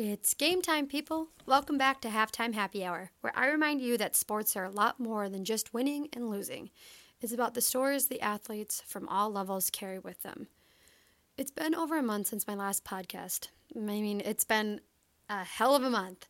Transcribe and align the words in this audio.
It's 0.00 0.32
game 0.32 0.62
time, 0.62 0.86
people. 0.86 1.26
Welcome 1.44 1.76
back 1.76 2.00
to 2.02 2.08
Halftime 2.08 2.54
Happy 2.54 2.84
Hour, 2.84 3.10
where 3.20 3.36
I 3.36 3.48
remind 3.48 3.80
you 3.80 3.98
that 3.98 4.14
sports 4.14 4.54
are 4.54 4.62
a 4.62 4.70
lot 4.70 5.00
more 5.00 5.28
than 5.28 5.44
just 5.44 5.74
winning 5.74 6.08
and 6.12 6.30
losing. 6.30 6.70
It's 7.20 7.32
about 7.32 7.54
the 7.54 7.60
stories 7.60 8.06
the 8.06 8.20
athletes 8.20 8.80
from 8.86 9.08
all 9.08 9.28
levels 9.28 9.70
carry 9.70 9.98
with 9.98 10.22
them. 10.22 10.46
It's 11.36 11.50
been 11.50 11.74
over 11.74 11.98
a 11.98 12.02
month 12.04 12.28
since 12.28 12.46
my 12.46 12.54
last 12.54 12.84
podcast. 12.84 13.48
I 13.74 13.80
mean, 13.80 14.22
it's 14.24 14.44
been 14.44 14.82
a 15.28 15.42
hell 15.42 15.74
of 15.74 15.82
a 15.82 15.90
month. 15.90 16.28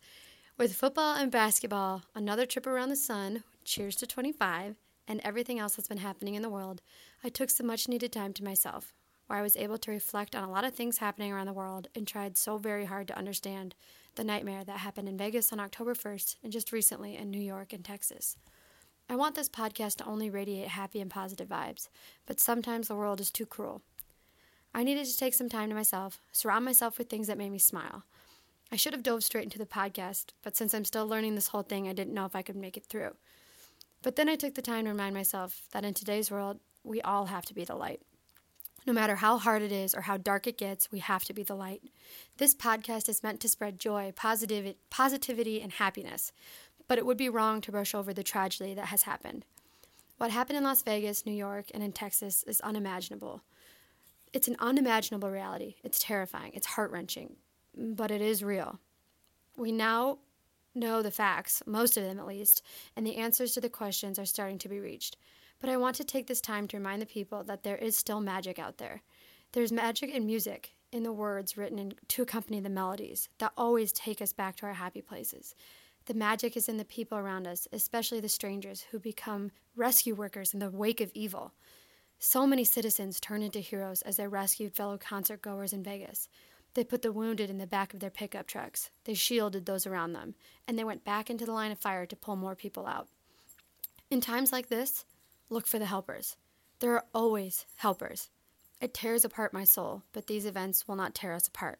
With 0.57 0.73
football 0.73 1.13
and 1.13 1.31
basketball, 1.31 2.01
another 2.15 2.47
trip 2.47 2.65
around 2.65 2.89
the 2.89 2.95
sun, 2.95 3.43
cheers 3.65 3.95
to 3.97 4.07
25, 4.07 4.77
and 5.07 5.21
everything 5.23 5.59
else 5.59 5.75
that's 5.75 5.87
been 5.87 5.99
happening 5.99 6.33
in 6.33 6.41
the 6.41 6.49
world, 6.49 6.81
I 7.23 7.29
took 7.29 7.51
some 7.51 7.67
much 7.67 7.87
needed 7.87 8.11
time 8.11 8.33
to 8.33 8.43
myself 8.43 8.95
where 9.29 9.37
I 9.37 9.43
was 9.43 9.55
able 9.55 9.77
to 9.77 9.91
reflect 9.91 10.35
on 10.35 10.43
a 10.43 10.49
lot 10.49 10.63
of 10.63 10.73
things 10.73 10.97
happening 10.97 11.31
around 11.31 11.45
the 11.45 11.53
world 11.53 11.87
and 11.93 12.07
tried 12.07 12.35
so 12.35 12.57
very 12.57 12.85
hard 12.85 13.07
to 13.09 13.17
understand 13.17 13.75
the 14.15 14.23
nightmare 14.23 14.63
that 14.63 14.79
happened 14.79 15.07
in 15.07 15.19
Vegas 15.19 15.53
on 15.53 15.59
October 15.59 15.93
1st 15.93 16.37
and 16.43 16.51
just 16.51 16.71
recently 16.71 17.15
in 17.15 17.29
New 17.29 17.39
York 17.39 17.71
and 17.71 17.85
Texas. 17.85 18.37
I 19.07 19.15
want 19.15 19.35
this 19.35 19.47
podcast 19.47 19.97
to 19.97 20.05
only 20.05 20.31
radiate 20.31 20.69
happy 20.69 20.99
and 20.99 21.11
positive 21.11 21.47
vibes, 21.47 21.89
but 22.25 22.39
sometimes 22.39 22.87
the 22.87 22.95
world 22.95 23.21
is 23.21 23.29
too 23.29 23.45
cruel. 23.45 23.83
I 24.73 24.83
needed 24.83 25.05
to 25.05 25.15
take 25.15 25.35
some 25.35 25.47
time 25.47 25.69
to 25.69 25.75
myself, 25.75 26.19
surround 26.31 26.65
myself 26.65 26.97
with 26.97 27.07
things 27.07 27.27
that 27.27 27.37
made 27.37 27.51
me 27.51 27.59
smile. 27.59 28.05
I 28.71 28.77
should 28.77 28.93
have 28.93 29.03
dove 29.03 29.23
straight 29.23 29.43
into 29.43 29.59
the 29.59 29.65
podcast, 29.67 30.31
but 30.41 30.57
since 30.57 30.73
I'm 30.73 30.85
still 30.85 31.07
learning 31.07 31.35
this 31.35 31.49
whole 31.49 31.61
thing, 31.61 31.87
I 31.87 31.93
didn't 31.93 32.15
know 32.15 32.25
if 32.25 32.35
I 32.35 32.41
could 32.41 32.55
make 32.55 32.77
it 32.77 32.85
through. 32.87 33.15
But 34.01 34.15
then 34.15 34.27
I 34.27 34.35
took 34.35 34.55
the 34.55 34.63
time 34.63 34.85
to 34.85 34.89
remind 34.89 35.13
myself 35.13 35.67
that 35.71 35.85
in 35.85 35.93
today's 35.93 36.31
world, 36.31 36.59
we 36.83 36.99
all 37.03 37.27
have 37.27 37.45
to 37.45 37.53
be 37.53 37.63
the 37.63 37.75
light. 37.75 38.01
No 38.89 38.95
matter 38.95 39.17
how 39.17 39.37
hard 39.37 39.61
it 39.61 39.71
is 39.71 39.93
or 39.93 40.01
how 40.01 40.17
dark 40.17 40.47
it 40.47 40.57
gets, 40.57 40.91
we 40.91 40.97
have 40.97 41.23
to 41.25 41.33
be 41.33 41.43
the 41.43 41.53
light. 41.53 41.83
This 42.37 42.55
podcast 42.55 43.07
is 43.07 43.21
meant 43.21 43.39
to 43.41 43.47
spread 43.47 43.77
joy, 43.77 44.11
positivity, 44.15 45.61
and 45.61 45.71
happiness, 45.71 46.31
but 46.87 46.97
it 46.97 47.05
would 47.05 47.15
be 47.15 47.29
wrong 47.29 47.61
to 47.61 47.71
brush 47.71 47.93
over 47.93 48.15
the 48.15 48.23
tragedy 48.23 48.73
that 48.73 48.87
has 48.87 49.03
happened. 49.03 49.45
What 50.17 50.31
happened 50.31 50.57
in 50.57 50.63
Las 50.63 50.81
Vegas, 50.81 51.23
New 51.23 51.33
York, 51.33 51.65
and 51.71 51.83
in 51.83 51.91
Texas 51.91 52.41
is 52.47 52.61
unimaginable. 52.61 53.43
It's 54.33 54.47
an 54.47 54.55
unimaginable 54.57 55.29
reality. 55.29 55.75
It's 55.83 55.99
terrifying. 55.99 56.53
It's 56.55 56.65
heart 56.65 56.89
wrenching, 56.89 57.35
but 57.77 58.09
it 58.09 58.21
is 58.23 58.43
real. 58.43 58.79
We 59.55 59.71
now 59.71 60.17
know 60.73 61.03
the 61.03 61.11
facts, 61.11 61.61
most 61.67 61.95
of 61.95 62.03
them 62.03 62.17
at 62.17 62.25
least, 62.25 62.63
and 62.95 63.05
the 63.05 63.17
answers 63.17 63.51
to 63.51 63.61
the 63.61 63.69
questions 63.69 64.17
are 64.17 64.25
starting 64.25 64.57
to 64.57 64.67
be 64.67 64.79
reached. 64.79 65.15
But 65.59 65.69
I 65.69 65.77
want 65.77 65.95
to 65.97 66.03
take 66.03 66.27
this 66.27 66.41
time 66.41 66.67
to 66.67 66.77
remind 66.77 67.01
the 67.01 67.05
people 67.05 67.43
that 67.43 67.63
there 67.63 67.77
is 67.77 67.97
still 67.97 68.21
magic 68.21 68.59
out 68.59 68.77
there. 68.77 69.01
There's 69.51 69.71
magic 69.71 70.11
in 70.11 70.25
music, 70.25 70.73
in 70.91 71.03
the 71.03 71.11
words 71.11 71.57
written 71.57 71.79
in, 71.79 71.93
to 72.07 72.21
accompany 72.21 72.59
the 72.59 72.69
melodies 72.69 73.29
that 73.39 73.51
always 73.57 73.91
take 73.91 74.21
us 74.21 74.33
back 74.33 74.55
to 74.57 74.65
our 74.65 74.73
happy 74.73 75.01
places. 75.01 75.55
The 76.05 76.13
magic 76.13 76.55
is 76.55 76.69
in 76.69 76.77
the 76.77 76.85
people 76.85 77.17
around 77.17 77.45
us, 77.45 77.67
especially 77.71 78.19
the 78.19 78.29
strangers 78.29 78.85
who 78.91 78.99
become 78.99 79.51
rescue 79.75 80.15
workers 80.15 80.53
in 80.53 80.59
the 80.59 80.69
wake 80.69 81.01
of 81.01 81.11
evil. 81.13 81.53
So 82.19 82.47
many 82.47 82.63
citizens 82.63 83.19
turn 83.19 83.41
into 83.41 83.59
heroes 83.59 84.01
as 84.01 84.17
they 84.17 84.27
rescued 84.27 84.73
fellow 84.73 84.97
concert 84.97 85.41
goers 85.41 85.73
in 85.73 85.83
Vegas. 85.83 86.27
They 86.73 86.83
put 86.83 87.01
the 87.01 87.11
wounded 87.11 87.49
in 87.49 87.57
the 87.57 87.67
back 87.67 87.93
of 87.93 87.99
their 87.99 88.09
pickup 88.09 88.47
trucks. 88.47 88.89
They 89.05 89.13
shielded 89.13 89.65
those 89.65 89.87
around 89.87 90.13
them, 90.13 90.35
and 90.67 90.77
they 90.77 90.83
went 90.83 91.05
back 91.05 91.29
into 91.29 91.45
the 91.45 91.53
line 91.53 91.71
of 91.71 91.79
fire 91.79 92.05
to 92.05 92.15
pull 92.15 92.35
more 92.35 92.55
people 92.55 92.87
out. 92.87 93.07
In 94.11 94.21
times 94.21 94.51
like 94.51 94.69
this, 94.69 95.05
Look 95.49 95.65
for 95.65 95.79
the 95.79 95.85
helpers. 95.85 96.35
There 96.79 96.93
are 96.93 97.05
always 97.13 97.65
helpers. 97.77 98.29
It 98.79 98.93
tears 98.93 99.25
apart 99.25 99.51
my 99.51 99.63
soul, 99.63 100.03
but 100.13 100.27
these 100.27 100.45
events 100.45 100.87
will 100.87 100.95
not 100.95 101.15
tear 101.15 101.33
us 101.33 101.47
apart. 101.47 101.79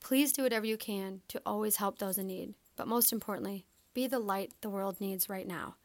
Please 0.00 0.32
do 0.32 0.42
whatever 0.42 0.66
you 0.66 0.76
can 0.76 1.20
to 1.28 1.40
always 1.44 1.76
help 1.76 1.98
those 1.98 2.18
in 2.18 2.26
need, 2.26 2.54
but 2.76 2.88
most 2.88 3.12
importantly, 3.12 3.66
be 3.92 4.06
the 4.06 4.18
light 4.18 4.52
the 4.60 4.70
world 4.70 5.00
needs 5.00 5.28
right 5.28 5.46
now. 5.46 5.76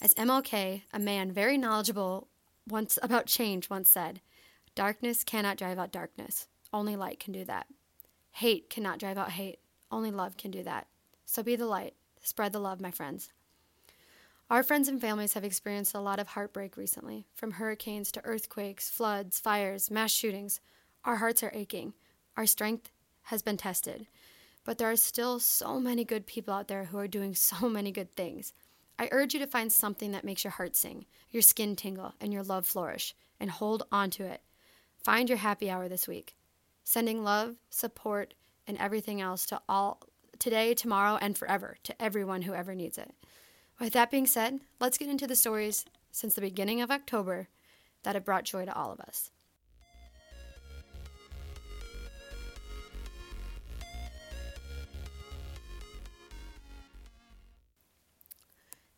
As 0.00 0.14
MLK, 0.14 0.82
a 0.92 0.98
man 0.98 1.32
very 1.32 1.56
knowledgeable 1.56 2.28
once 2.68 2.98
about 3.02 3.26
change, 3.26 3.70
once 3.70 3.88
said, 3.88 4.20
Darkness 4.74 5.24
cannot 5.24 5.56
drive 5.56 5.78
out 5.78 5.90
darkness. 5.90 6.46
Only 6.72 6.94
light 6.94 7.18
can 7.18 7.32
do 7.32 7.44
that. 7.46 7.66
Hate 8.32 8.68
cannot 8.68 8.98
drive 8.98 9.18
out 9.18 9.30
hate. 9.30 9.58
Only 9.90 10.10
love 10.10 10.36
can 10.36 10.50
do 10.50 10.62
that. 10.62 10.86
So 11.24 11.42
be 11.42 11.56
the 11.56 11.66
light. 11.66 11.94
Spread 12.22 12.52
the 12.52 12.60
love, 12.60 12.80
my 12.80 12.90
friends. 12.90 13.32
Our 14.50 14.62
friends 14.62 14.88
and 14.88 14.98
families 14.98 15.34
have 15.34 15.44
experienced 15.44 15.94
a 15.94 16.00
lot 16.00 16.18
of 16.18 16.28
heartbreak 16.28 16.78
recently, 16.78 17.26
from 17.34 17.50
hurricanes 17.50 18.10
to 18.12 18.24
earthquakes, 18.24 18.88
floods, 18.88 19.38
fires, 19.38 19.90
mass 19.90 20.10
shootings. 20.10 20.60
Our 21.04 21.16
hearts 21.16 21.42
are 21.42 21.50
aching. 21.52 21.92
Our 22.34 22.46
strength 22.46 22.90
has 23.24 23.42
been 23.42 23.58
tested. 23.58 24.06
But 24.64 24.78
there 24.78 24.90
are 24.90 24.96
still 24.96 25.38
so 25.38 25.78
many 25.78 26.02
good 26.02 26.26
people 26.26 26.54
out 26.54 26.66
there 26.68 26.84
who 26.84 26.96
are 26.96 27.06
doing 27.06 27.34
so 27.34 27.68
many 27.68 27.92
good 27.92 28.16
things. 28.16 28.54
I 28.98 29.10
urge 29.12 29.34
you 29.34 29.40
to 29.40 29.46
find 29.46 29.70
something 29.70 30.12
that 30.12 30.24
makes 30.24 30.44
your 30.44 30.52
heart 30.52 30.76
sing, 30.76 31.04
your 31.30 31.42
skin 31.42 31.76
tingle, 31.76 32.14
and 32.18 32.32
your 32.32 32.42
love 32.42 32.66
flourish, 32.66 33.14
and 33.38 33.50
hold 33.50 33.82
on 33.92 34.08
to 34.12 34.24
it. 34.24 34.40
Find 35.04 35.28
your 35.28 35.38
happy 35.38 35.70
hour 35.70 35.90
this 35.90 36.08
week. 36.08 36.34
Sending 36.84 37.22
love, 37.22 37.56
support, 37.68 38.32
and 38.66 38.78
everything 38.78 39.20
else 39.20 39.44
to 39.46 39.60
all 39.68 40.00
today, 40.38 40.72
tomorrow, 40.72 41.18
and 41.20 41.36
forever 41.36 41.76
to 41.82 42.02
everyone 42.02 42.42
who 42.42 42.54
ever 42.54 42.74
needs 42.74 42.96
it. 42.96 43.12
With 43.80 43.92
that 43.92 44.10
being 44.10 44.26
said, 44.26 44.60
let's 44.80 44.98
get 44.98 45.08
into 45.08 45.26
the 45.26 45.36
stories 45.36 45.84
since 46.10 46.34
the 46.34 46.40
beginning 46.40 46.80
of 46.80 46.90
October 46.90 47.48
that 48.02 48.16
have 48.16 48.24
brought 48.24 48.44
joy 48.44 48.64
to 48.64 48.74
all 48.74 48.90
of 48.90 49.00
us. 49.00 49.30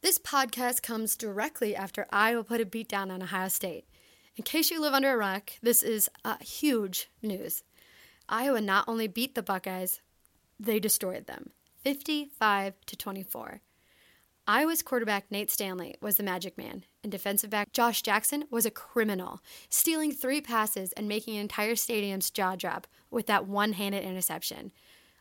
This 0.00 0.18
podcast 0.18 0.82
comes 0.82 1.14
directly 1.14 1.76
after 1.76 2.06
Iowa 2.10 2.42
put 2.42 2.62
a 2.62 2.64
beat 2.64 2.88
down 2.88 3.10
on 3.10 3.22
Ohio 3.22 3.48
State. 3.48 3.84
In 4.34 4.44
case 4.44 4.70
you 4.70 4.80
live 4.80 4.94
under 4.94 5.12
a 5.12 5.16
rock, 5.16 5.50
this 5.62 5.82
is 5.82 6.08
uh, 6.24 6.36
huge 6.40 7.10
news. 7.22 7.62
Iowa 8.26 8.62
not 8.62 8.88
only 8.88 9.08
beat 9.08 9.34
the 9.34 9.42
Buckeyes, 9.42 10.00
they 10.58 10.80
destroyed 10.80 11.26
them 11.26 11.50
55 11.84 12.74
to 12.86 12.96
24. 12.96 13.60
Iowa's 14.46 14.82
quarterback 14.82 15.30
Nate 15.30 15.50
Stanley 15.50 15.96
was 16.00 16.16
the 16.16 16.22
magic 16.22 16.58
man, 16.58 16.84
and 17.02 17.12
defensive 17.12 17.50
back 17.50 17.72
Josh 17.72 18.02
Jackson 18.02 18.44
was 18.50 18.66
a 18.66 18.70
criminal, 18.70 19.40
stealing 19.68 20.12
three 20.12 20.40
passes 20.40 20.92
and 20.92 21.06
making 21.06 21.36
an 21.36 21.42
entire 21.42 21.76
stadium's 21.76 22.30
jaw 22.30 22.56
drop 22.56 22.86
with 23.10 23.26
that 23.26 23.46
one 23.46 23.74
handed 23.74 24.02
interception. 24.02 24.72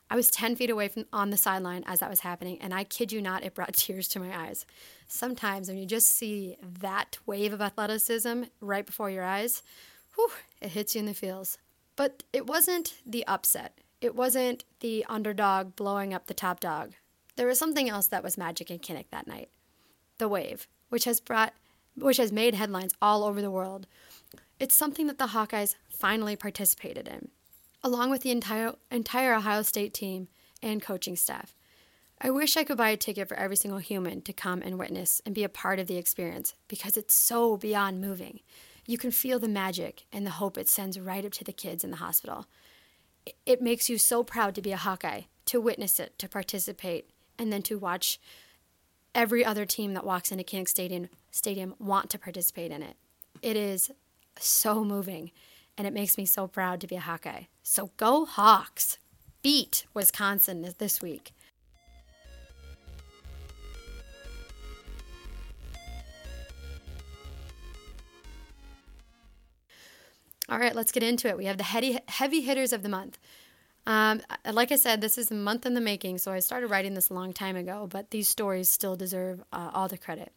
I 0.10 0.16
was 0.16 0.32
10 0.32 0.56
feet 0.56 0.72
away 0.72 0.88
from 0.88 1.06
on 1.14 1.30
the 1.30 1.38
sideline 1.38 1.84
as 1.86 2.00
that 2.00 2.10
was 2.10 2.22
happening, 2.22 2.60
and 2.60 2.74
I 2.74 2.84
kid 2.84 3.12
you 3.12 3.22
not, 3.22 3.44
it 3.44 3.54
brought 3.54 3.74
tears 3.76 4.08
to 4.10 4.20
my 4.20 4.36
eyes. 4.36 4.66
Sometimes 5.08 5.68
when 5.68 5.78
you 5.78 5.86
just 5.86 6.08
see 6.08 6.58
that 6.80 7.20
wave 7.26 7.54
of 7.54 7.62
athleticism 7.62 8.44
right 8.62 8.86
before 8.86 9.12
your 9.12 9.24
eyes, 9.24 9.62
whew, 10.16 10.32
it 10.62 10.70
hits 10.70 10.96
you 10.96 11.00
in 11.00 11.06
the 11.06 11.14
feels. 11.14 11.60
But 11.96 12.24
it 12.34 12.48
wasn't 12.48 12.96
the 13.06 13.28
upset. 13.28 13.78
It 14.02 14.16
wasn't 14.16 14.64
the 14.80 15.06
underdog 15.10 15.76
blowing 15.76 16.14
up 16.14 16.26
the 16.26 16.34
top 16.34 16.60
dog. 16.60 16.94
There 17.40 17.48
was 17.48 17.58
something 17.58 17.90
else 17.90 18.08
that 18.08 18.22
was 18.22 18.38
magic 18.38 18.70
in 18.70 18.80
Kinnick 18.80 19.12
that 19.12 19.26
night. 19.26 19.48
The 20.18 20.28
wave, 20.28 20.68
which 20.90 21.06
has 21.06 21.22
brought 21.22 21.54
which 21.96 22.18
has 22.18 22.34
made 22.34 22.54
headlines 22.54 22.94
all 23.02 23.24
over 23.24 23.42
the 23.42 23.50
world. 23.50 23.88
It's 24.60 24.76
something 24.76 25.08
that 25.08 25.20
the 25.20 25.28
Hawkeyes 25.28 25.76
finally 25.88 26.36
participated 26.36 27.08
in, 27.08 27.30
along 27.82 28.10
with 28.10 28.24
the 28.24 28.32
entire 28.32 28.74
entire 28.92 29.36
Ohio 29.36 29.62
State 29.62 29.94
team 29.94 30.28
and 30.62 30.82
coaching 30.82 31.16
staff. 31.16 31.56
I 32.20 32.30
wish 32.30 32.58
I 32.58 32.66
could 32.66 32.76
buy 32.76 32.90
a 32.90 32.98
ticket 32.98 33.30
for 33.30 33.36
every 33.36 33.56
single 33.56 33.80
human 33.80 34.22
to 34.24 34.34
come 34.34 34.62
and 34.62 34.78
witness 34.78 35.22
and 35.26 35.34
be 35.34 35.46
a 35.46 35.50
part 35.50 35.80
of 35.80 35.88
the 35.88 35.96
experience 35.96 36.56
because 36.68 36.98
it's 36.98 37.16
so 37.16 37.56
beyond 37.56 38.02
moving. 38.02 38.42
You 38.86 38.98
can 38.98 39.12
feel 39.12 39.40
the 39.40 39.48
magic 39.48 40.04
and 40.12 40.26
the 40.26 40.32
hope 40.32 40.58
it 40.58 40.68
sends 40.68 41.00
right 41.00 41.24
up 41.24 41.32
to 41.32 41.46
the 41.46 41.54
kids 41.54 41.86
in 41.86 41.92
the 41.92 42.04
hospital. 42.04 42.48
It 43.46 43.62
makes 43.62 43.90
you 43.90 43.98
so 43.98 44.26
proud 44.26 44.56
to 44.56 44.62
be 44.62 44.74
a 44.74 44.78
Hawkeye, 44.78 45.22
to 45.46 45.62
witness 45.62 46.02
it, 46.02 46.20
to 46.20 46.28
participate, 46.28 47.10
and 47.40 47.52
then 47.52 47.62
to 47.64 47.80
watch 47.80 48.20
every 49.16 49.44
other 49.44 49.66
team 49.66 49.94
that 49.96 50.06
walks 50.06 50.32
into 50.32 50.44
Kinnick 50.44 50.68
Stadium 50.68 51.10
stadium 51.32 51.74
want 51.80 52.10
to 52.12 52.20
participate 52.20 52.72
in 52.72 52.84
it. 52.84 52.96
It 53.42 53.56
is 53.56 53.92
so 54.38 54.84
moving 54.84 55.32
and 55.78 55.88
it 55.88 55.94
makes 55.94 56.18
me 56.18 56.26
so 56.26 56.48
proud 56.48 56.82
to 56.82 56.88
be 56.88 56.96
a 56.96 57.00
Hawkeye. 57.00 57.44
So 57.64 57.92
go 57.98 58.26
Hawks. 58.26 58.98
Beat 59.42 59.86
Wisconsin 59.94 60.68
this 60.80 61.02
week. 61.02 61.32
All 70.50 70.58
right, 70.58 70.76
let's 70.76 70.92
get 70.92 71.04
into 71.04 71.28
it. 71.30 71.38
We 71.38 71.46
have 71.46 71.58
the 71.58 71.64
heavy, 71.64 72.00
heavy 72.08 72.42
hitters 72.42 72.74
of 72.74 72.82
the 72.82 72.90
month. 72.90 73.18
Um, 73.90 74.22
like 74.46 74.72
I 74.72 74.76
said, 74.76 75.02
this 75.02 75.18
is 75.18 75.32
a 75.32 75.34
month 75.34 75.66
in 75.66 75.74
the 75.74 75.82
making, 75.82 76.20
so 76.20 76.32
I 76.32 76.40
started 76.42 76.68
writing 76.68 76.94
this 76.94 77.10
a 77.10 77.16
long 77.16 77.34
time 77.34 77.56
ago, 77.56 77.88
but 77.90 78.12
these 78.12 78.30
stories 78.30 78.70
still 78.70 78.96
deserve 78.96 79.44
uh, 79.52 79.72
all 79.74 79.88
the 79.88 79.98
credit. 79.98 80.32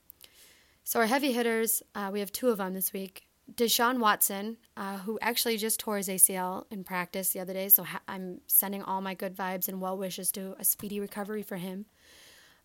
So, 0.84 1.00
our 1.00 1.06
heavy 1.06 1.32
hitters, 1.32 1.82
uh, 1.94 2.08
we 2.10 2.20
have 2.20 2.32
two 2.32 2.48
of 2.48 2.56
them 2.56 2.72
this 2.72 2.94
week. 2.94 3.26
Deshaun 3.54 3.98
Watson, 3.98 4.56
uh, 4.74 4.96
who 4.98 5.18
actually 5.20 5.58
just 5.58 5.78
tore 5.78 5.98
his 5.98 6.08
ACL 6.08 6.64
in 6.70 6.82
practice 6.82 7.34
the 7.34 7.40
other 7.40 7.52
day, 7.52 7.68
so 7.68 7.84
ha- 7.84 8.00
I'm 8.08 8.40
sending 8.46 8.82
all 8.82 9.02
my 9.02 9.12
good 9.12 9.36
vibes 9.36 9.68
and 9.68 9.82
well 9.82 9.98
wishes 9.98 10.32
to 10.32 10.56
a 10.58 10.64
speedy 10.64 10.98
recovery 10.98 11.42
for 11.42 11.56
him. 11.56 11.84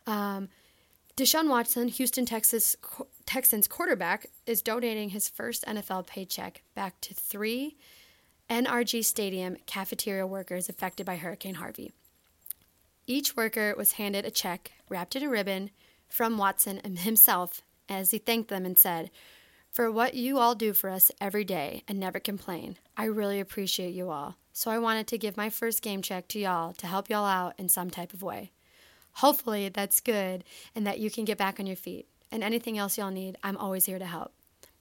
Um, 0.06 0.48
Deshaun 1.18 1.50
Watson, 1.50 1.90
Houston, 1.90 2.26
Texas 2.26 2.78
Texans 3.26 3.68
quarterback, 3.68 4.28
is 4.46 4.62
donating 4.62 5.10
his 5.10 5.28
first 5.28 5.66
NFL 5.66 6.08
paycheck 6.08 6.64
back 6.76 7.02
to 7.02 7.14
three 7.14 7.76
NRG 8.50 9.04
Stadium 9.04 9.58
cafeteria 9.66 10.26
workers 10.26 10.70
affected 10.70 11.06
by 11.06 11.18
Hurricane 11.18 11.56
Harvey. 11.56 11.92
Each 13.06 13.36
worker 13.36 13.74
was 13.78 13.94
handed 13.94 14.26
a 14.26 14.32
check 14.32 14.72
wrapped 14.88 15.18
in 15.18 15.24
a 15.24 15.30
ribbon 15.30 15.72
from 16.08 16.38
Watson 16.38 16.80
himself 16.96 17.62
as 17.90 18.12
he 18.12 18.18
thanked 18.18 18.50
them 18.50 18.66
and 18.66 18.78
said, 18.78 19.12
For 19.70 19.92
what 19.92 20.14
you 20.14 20.38
all 20.40 20.56
do 20.56 20.72
for 20.72 20.90
us 20.90 21.12
every 21.20 21.44
day 21.44 21.84
and 21.90 22.00
never 22.00 22.22
complain, 22.22 22.78
I 22.96 23.06
really 23.06 23.42
appreciate 23.42 23.94
you 23.94 24.10
all. 24.12 24.38
So 24.54 24.72
I 24.72 24.80
wanted 24.80 25.08
to 25.08 25.18
give 25.18 25.36
my 25.36 25.50
first 25.50 25.82
game 25.82 26.02
check 26.02 26.30
to 26.30 26.40
y'all 26.40 26.72
to 26.74 26.88
help 26.88 27.10
y'all 27.10 27.26
out 27.26 27.54
in 27.58 27.68
some 27.68 27.90
type 27.90 28.14
of 28.14 28.24
way. 28.24 28.52
Hopefully 29.16 29.68
that's 29.68 30.00
good 30.00 30.46
and 30.74 30.88
that 30.88 31.00
you 31.00 31.12
can 31.12 31.26
get 31.26 31.38
back 31.38 31.60
on 31.60 31.68
your 31.68 31.76
feet. 31.76 32.08
And 32.32 32.44
anything 32.44 32.78
else 32.78 32.98
y'all 32.98 33.12
need, 33.12 33.38
I'm 33.44 33.58
always 33.58 33.86
here 33.86 34.00
to 34.00 34.06
help. 34.06 34.32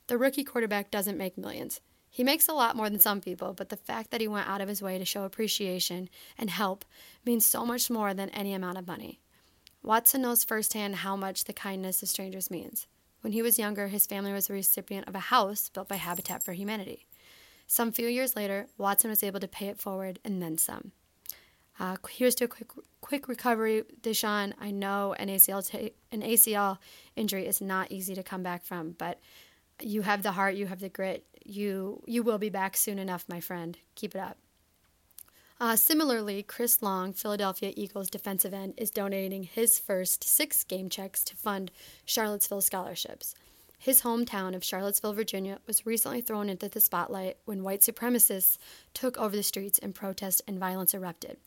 The 0.07 0.19
rookie 0.19 0.45
quarterback 0.45 0.93
doesn't 0.93 1.19
make 1.19 1.37
millions. 1.37 1.81
He 2.11 2.25
makes 2.25 2.49
a 2.49 2.55
lot 2.55 2.77
more 2.77 2.89
than 2.89 3.01
some 3.01 3.21
people, 3.21 3.53
but 3.53 3.69
the 3.69 3.77
fact 3.77 4.11
that 4.11 4.21
he 4.21 4.29
went 4.29 4.49
out 4.49 4.61
of 4.61 4.69
his 4.69 4.83
way 4.83 4.99
to 4.99 5.05
show 5.05 5.25
appreciation 5.25 6.09
and 6.39 6.49
help 6.51 6.85
means 7.25 7.45
so 7.45 7.67
much 7.67 7.91
more 7.91 8.15
than 8.15 8.31
any 8.31 8.55
amount 8.55 8.79
of 8.79 8.87
money. 8.87 9.21
Watson 9.83 10.23
knows 10.23 10.43
firsthand 10.43 10.97
how 10.97 11.15
much 11.15 11.45
the 11.45 11.53
kindness 11.53 12.03
of 12.03 12.09
strangers 12.09 12.51
means. 12.51 12.87
When 13.21 13.33
he 13.33 13.43
was 13.43 13.59
younger, 13.59 13.89
his 13.89 14.07
family 14.07 14.33
was 14.33 14.47
the 14.47 14.55
recipient 14.55 15.09
of 15.09 15.15
a 15.15 15.21
house 15.21 15.69
built 15.69 15.89
by 15.89 15.97
Habitat 15.97 16.43
for 16.43 16.53
Humanity. 16.53 17.07
Some 17.67 17.93
few 17.93 18.09
years 18.09 18.37
later, 18.37 18.67
Watson 18.79 19.11
was 19.11 19.23
able 19.23 19.41
to 19.41 19.49
pay 19.49 19.67
it 19.67 19.81
forward 19.81 20.19
and 20.25 20.41
then 20.41 20.59
some. 20.59 20.93
Uh, 21.79 21.97
here's 22.09 22.35
to 22.37 22.45
a 22.45 22.49
quick, 22.49 22.71
quick 23.01 23.29
recovery, 23.29 23.83
Deshaun. 24.01 24.55
I 24.61 24.71
know 24.71 25.15
an 25.19 25.29
ACL, 25.29 25.69
t- 25.69 25.93
an 26.11 26.23
ACL 26.23 26.79
injury 27.17 27.47
is 27.47 27.61
not 27.61 27.93
easy 27.93 28.15
to 28.15 28.23
come 28.23 28.43
back 28.43 28.65
from, 28.65 28.93
but 28.93 29.21
you 29.83 30.03
have 30.03 30.23
the 30.23 30.33
heart, 30.33 30.55
you 30.55 30.67
have 30.67 30.81
the 30.81 30.89
grit. 30.89 31.27
You 31.49 32.03
you 32.07 32.23
will 32.23 32.39
be 32.39 32.51
back 32.51 32.77
soon 32.77 32.99
enough, 32.99 33.25
my 33.29 33.41
friend. 33.41 33.79
Keep 33.95 34.17
it 34.17 34.21
up. 34.21 34.37
Uh, 35.59 35.77
similarly, 35.77 36.43
Chris 36.43 36.83
Long, 36.83 37.15
Philadelphia 37.15 37.73
Eagles 37.77 38.11
defensive 38.11 38.53
end, 38.53 38.75
is 38.77 38.91
donating 38.91 39.45
his 39.45 39.79
first 39.79 40.23
six 40.23 40.65
game 40.65 40.91
checks 40.91 41.25
to 41.25 41.37
fund 41.37 41.71
Charlottesville 42.05 42.61
scholarships. 42.61 43.35
His 43.79 44.03
hometown 44.03 44.55
of 44.55 44.65
Charlottesville, 44.65 45.15
Virginia, 45.15 45.59
was 45.67 45.87
recently 45.87 46.21
thrown 46.21 46.49
into 46.49 46.69
the 46.69 46.81
spotlight 46.81 47.37
when 47.45 47.63
white 47.63 47.81
supremacists 47.81 48.59
took 48.93 49.17
over 49.17 49.37
the 49.37 49.43
streets 49.43 49.79
and 49.79 49.95
protest 49.95 50.43
and 50.47 50.59
violence 50.59 50.93
erupted. 50.93 51.39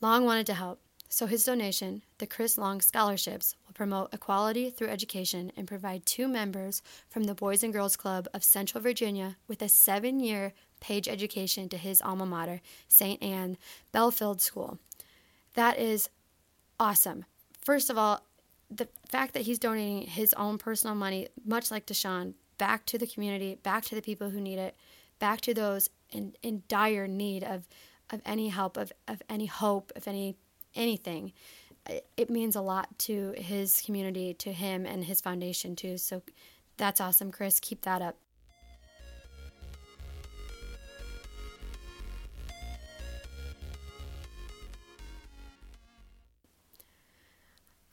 Long 0.00 0.24
wanted 0.24 0.46
to 0.46 0.54
help, 0.54 0.80
so 1.08 1.26
his 1.26 1.44
donation, 1.44 2.02
the 2.18 2.26
Chris 2.26 2.58
Long 2.58 2.80
Scholarships, 2.80 3.54
will 3.66 3.74
promote 3.74 4.12
equality 4.12 4.70
through 4.70 4.88
education 4.88 5.52
and 5.56 5.68
provide 5.68 6.04
two 6.04 6.28
members 6.28 6.82
from 7.08 7.24
the 7.24 7.34
Boys 7.34 7.62
and 7.62 7.72
Girls 7.72 7.96
Club 7.96 8.28
of 8.34 8.44
Central 8.44 8.82
Virginia 8.82 9.36
with 9.48 9.62
a 9.62 9.68
seven 9.68 10.20
year 10.20 10.52
page 10.80 11.08
education 11.08 11.68
to 11.68 11.76
his 11.76 12.02
alma 12.02 12.26
mater, 12.26 12.60
St. 12.88 13.22
Anne 13.22 13.56
Belfield 13.92 14.40
School. 14.40 14.78
That 15.54 15.78
is 15.78 16.10
awesome. 16.78 17.24
First 17.60 17.88
of 17.88 17.96
all, 17.96 18.22
the 18.70 18.88
fact 19.08 19.32
that 19.34 19.42
he's 19.42 19.58
donating 19.58 20.02
his 20.02 20.34
own 20.34 20.58
personal 20.58 20.94
money, 20.94 21.28
much 21.44 21.70
like 21.70 21.86
Deshaun, 21.86 22.34
back 22.58 22.84
to 22.86 22.98
the 22.98 23.06
community, 23.06 23.58
back 23.62 23.84
to 23.84 23.94
the 23.94 24.02
people 24.02 24.30
who 24.30 24.40
need 24.40 24.58
it, 24.58 24.76
back 25.18 25.40
to 25.42 25.54
those 25.54 25.88
in, 26.10 26.34
in 26.42 26.62
dire 26.68 27.06
need 27.06 27.44
of, 27.44 27.68
of 28.10 28.20
any 28.24 28.48
help, 28.48 28.76
of, 28.76 28.92
of 29.06 29.22
any 29.28 29.46
hope, 29.46 29.92
of 29.96 30.08
any 30.08 30.36
anything, 30.76 31.32
it 32.16 32.30
means 32.30 32.56
a 32.56 32.60
lot 32.60 32.98
to 32.98 33.34
his 33.36 33.80
community, 33.84 34.34
to 34.34 34.52
him, 34.52 34.86
and 34.86 35.04
his 35.04 35.20
foundation 35.20 35.76
too. 35.76 35.98
So 35.98 36.22
that's 36.76 37.00
awesome, 37.00 37.30
Chris. 37.30 37.60
Keep 37.60 37.82
that 37.82 38.02
up. 38.02 38.16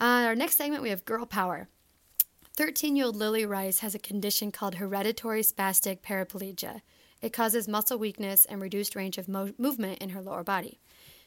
Uh, 0.04 0.26
our 0.26 0.36
next 0.36 0.58
segment, 0.58 0.84
we 0.84 0.90
have 0.90 1.06
Girl 1.06 1.26
Power. 1.26 1.70
13 2.58 2.98
year 2.98 3.06
old 3.06 3.16
Lily 3.16 3.46
Rice 3.46 3.80
has 3.80 3.96
a 3.96 4.00
condition 4.00 4.52
called 4.52 4.76
hereditary 4.76 5.42
spastic 5.44 6.02
paraplegia. 6.02 6.82
It 7.22 7.32
causes 7.32 7.70
muscle 7.70 7.98
weakness 7.98 8.44
and 8.44 8.62
reduced 8.62 8.98
range 8.98 9.18
of 9.18 9.30
mo- 9.30 9.54
movement 9.58 10.00
in 10.00 10.10
her 10.10 10.22
lower 10.22 10.44
body. 10.44 10.82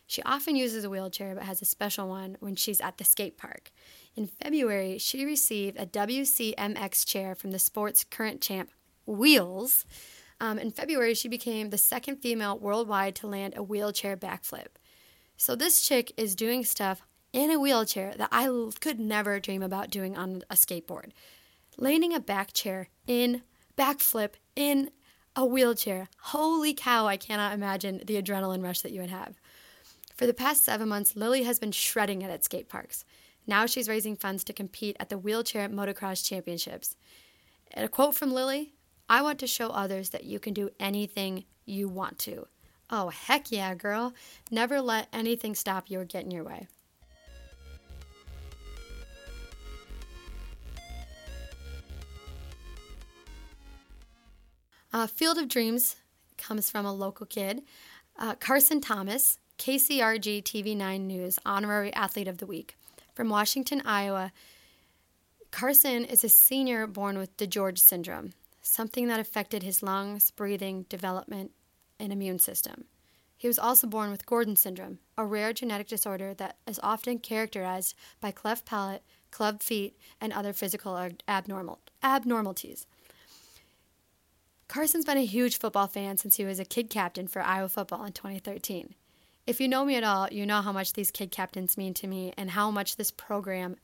She 0.07 0.23
often 0.23 0.55
uses 0.55 0.85
a 0.85 0.91
wheelchair 0.91 1.35
but 1.35 1.45
has 1.45 1.61
a 1.61 1.67
special 1.67 2.09
one 2.09 2.37
when 2.41 2.55
she's 2.55 2.81
at 2.81 2.99
the 2.99 3.05
skate 3.05 3.37
park. 3.37 3.73
In 4.15 4.27
February, 4.27 4.99
she 4.99 5.25
received 5.25 5.79
a 5.79 5.87
WCMX 5.87 7.05
chair 7.07 7.35
from 7.35 7.51
the 7.51 7.59
sport's 7.59 8.05
current 8.05 8.41
champ, 8.41 8.71
Wheelz. 9.07 9.85
Um, 10.41 10.59
in 10.59 10.71
February, 10.71 11.15
she 11.15 11.29
became 11.29 11.71
the 11.71 11.79
second 11.79 12.17
female 12.17 12.59
worldwide 12.59 13.17
to 13.17 13.27
land 13.27 13.55
a 13.57 13.63
wheelchair 13.63 14.17
backflip. 14.17 14.77
So 15.37 15.57
this 15.57 15.87
chick 15.87 16.13
is 16.17 16.37
doing 16.37 16.65
stuff 16.65 17.03
in 17.33 17.51
a 17.51 17.59
wheelchair 17.59 18.15
that 18.17 18.29
I 18.33 18.49
could 18.81 19.01
never 19.01 19.41
dream 19.41 19.63
about 19.63 19.91
doing 19.91 20.17
on 20.17 20.43
a 20.49 20.55
skateboard. 20.55 21.11
Landing 21.77 22.15
a 22.15 22.21
back 22.21 22.53
chair 22.53 22.89
in 23.07 23.43
backflip 23.77 24.35
in 24.55 24.91
a 25.35 25.45
wheelchair. 25.45 26.09
Holy 26.19 26.73
cow, 26.73 27.07
I 27.07 27.19
cannot 27.19 27.53
imagine 27.53 28.03
the 28.07 28.21
adrenaline 28.21 28.63
rush 28.63 28.81
that 28.81 28.93
you 28.93 29.03
would 29.03 29.11
have. 29.11 29.39
For 30.17 30.27
the 30.27 30.33
past 30.33 30.65
seven 30.65 30.89
months, 30.89 31.15
Lily 31.15 31.43
has 31.43 31.59
been 31.59 31.73
shredding 31.73 32.23
it 32.23 32.31
at 32.31 32.43
skate 32.43 32.71
parks. 32.71 33.05
Now 33.47 33.67
she's 33.67 33.89
raising 33.89 34.17
funds 34.17 34.45
to 34.45 34.55
compete 34.55 34.97
at 34.99 35.11
the 35.11 35.19
Wheelchair 35.19 35.69
Motocross 35.69 36.27
Championships. 36.27 36.97
And 37.73 37.85
a 37.85 37.89
quote 37.89 38.15
from 38.15 38.33
Lily 38.33 38.73
I 39.09 39.23
want 39.23 39.39
to 39.41 39.47
show 39.47 39.69
others 39.69 40.11
that 40.11 40.25
you 40.25 40.41
can 40.41 40.55
do 40.55 40.71
anything 40.81 41.45
you 41.67 41.87
want 41.89 42.19
to. 42.21 42.49
Oh, 42.89 43.11
heck 43.11 43.53
yeah, 43.53 43.75
girl. 43.75 44.15
Never 44.51 44.81
let 44.81 45.09
anything 45.13 45.55
stop 45.55 45.91
you 45.91 46.01
or 46.01 46.05
get 46.05 46.25
in 46.25 46.31
your 46.31 46.45
way. 46.45 46.67
Uh, 54.93 55.07
Field 55.07 55.37
of 55.37 55.49
Dreams 55.49 55.97
comes 56.39 56.71
from 56.71 56.87
a 56.87 56.93
local 56.93 57.27
kid. 57.27 57.63
Uh, 58.19 58.35
Carson 58.35 58.81
Thomas 58.81 59.39
KCRG 59.59 60.43
TV9 60.43 61.01
News 61.01 61.39
Honorary 61.47 61.93
Athlete 61.95 62.29
of 62.29 62.39
the 62.39 62.47
Week. 62.47 62.77
From 63.15 63.31
Washington, 63.31 63.83
Iowa, 63.85 64.33
Carson 65.51 66.05
is 66.05 66.23
a 66.23 66.29
senior 66.29 66.87
born 66.87 67.17
with 67.17 67.37
DiGeorge 67.39 67.79
syndrome, 67.79 68.35
something 68.61 69.09
that 69.09 69.19
affected 69.19 69.63
his 69.63 69.83
lungs, 69.83 70.31
breathing, 70.31 70.85
development, 70.89 71.53
and 71.99 72.13
immune 72.13 72.39
system. 72.39 72.85
He 73.39 73.49
was 73.49 73.59
also 73.59 73.87
born 73.87 74.11
with 74.11 74.27
Gordon 74.27 74.57
syndrome, 74.57 74.99
a 75.17 75.25
rare 75.25 75.53
genetic 75.53 75.89
disorder 75.89 76.35
that 76.35 76.59
is 76.67 76.79
often 76.83 77.19
characterized 77.19 77.95
by 78.21 78.33
cleft 78.33 78.67
palate, 78.67 79.03
club 79.31 79.63
feet, 79.63 79.97
and 80.21 80.33
other 80.33 80.53
physical 80.53 80.97
abnormal, 81.27 81.81
abnormalities. 82.03 82.87
Carson's 84.69 85.05
been 85.07 85.19
a 85.19 85.25
huge 85.25 85.59
football 85.59 85.87
fan 85.87 86.19
since 86.19 86.37
he 86.37 86.45
was 86.45 86.61
a 86.61 86.65
kid 86.65 86.91
captain 86.91 87.27
for 87.27 87.41
Iowa 87.41 87.69
football 87.69 88.05
in 88.05 88.13
2013. 88.13 88.95
If 89.47 89.61
you 89.61 89.69
know 89.69 89.85
me 89.85 89.95
at 89.95 90.03
all, 90.03 90.29
you 90.33 90.45
know 90.45 90.61
how 90.61 90.73
much 90.73 90.95
these 90.95 91.13
kid 91.13 91.31
captains 91.31 91.79
mean 91.79 91.95
to 91.95 92.09
me 92.09 92.33
and 92.37 92.51
how 92.51 92.71
much 92.73 92.97
this 92.97 93.13
program 93.13 93.77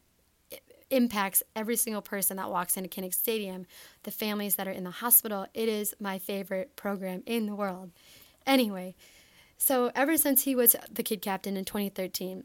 impacts 0.90 1.42
every 1.54 1.76
single 1.76 2.02
person 2.02 2.36
that 2.36 2.50
walks 2.50 2.76
into 2.76 2.88
Kinnick 2.88 3.14
Stadium, 3.14 3.66
the 4.02 4.10
families 4.10 4.56
that 4.56 4.66
are 4.66 4.72
in 4.72 4.82
the 4.82 4.90
hospital. 4.90 5.46
It 5.54 5.68
is 5.68 5.94
my 6.00 6.18
favorite 6.18 6.74
program 6.74 7.22
in 7.26 7.46
the 7.46 7.54
world. 7.54 7.90
Anyway, 8.44 8.96
so 9.56 9.92
ever 9.94 10.16
since 10.16 10.42
he 10.42 10.56
was 10.56 10.74
the 10.90 11.04
kid 11.04 11.22
captain 11.22 11.56
in 11.56 11.64
2013, 11.64 12.42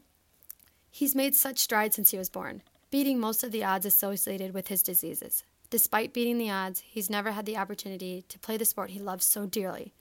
he's 0.88 1.16
made 1.16 1.34
such 1.34 1.58
strides 1.58 1.96
since 1.96 2.12
he 2.12 2.18
was 2.18 2.30
born, 2.30 2.62
beating 2.92 3.18
most 3.18 3.42
of 3.42 3.50
the 3.50 3.64
odds 3.64 3.84
associated 3.84 4.54
with 4.54 4.68
his 4.68 4.82
diseases. 4.82 5.42
Despite 5.70 6.14
beating 6.14 6.38
the 6.38 6.50
odds, 6.50 6.80
he's 6.86 7.10
never 7.10 7.32
had 7.32 7.46
the 7.46 7.56
opportunity 7.56 8.24
to 8.28 8.38
play 8.38 8.56
the 8.56 8.64
sport 8.64 8.90
he 8.90 9.00
loves 9.00 9.26
so 9.26 9.44
dearly 9.44 9.92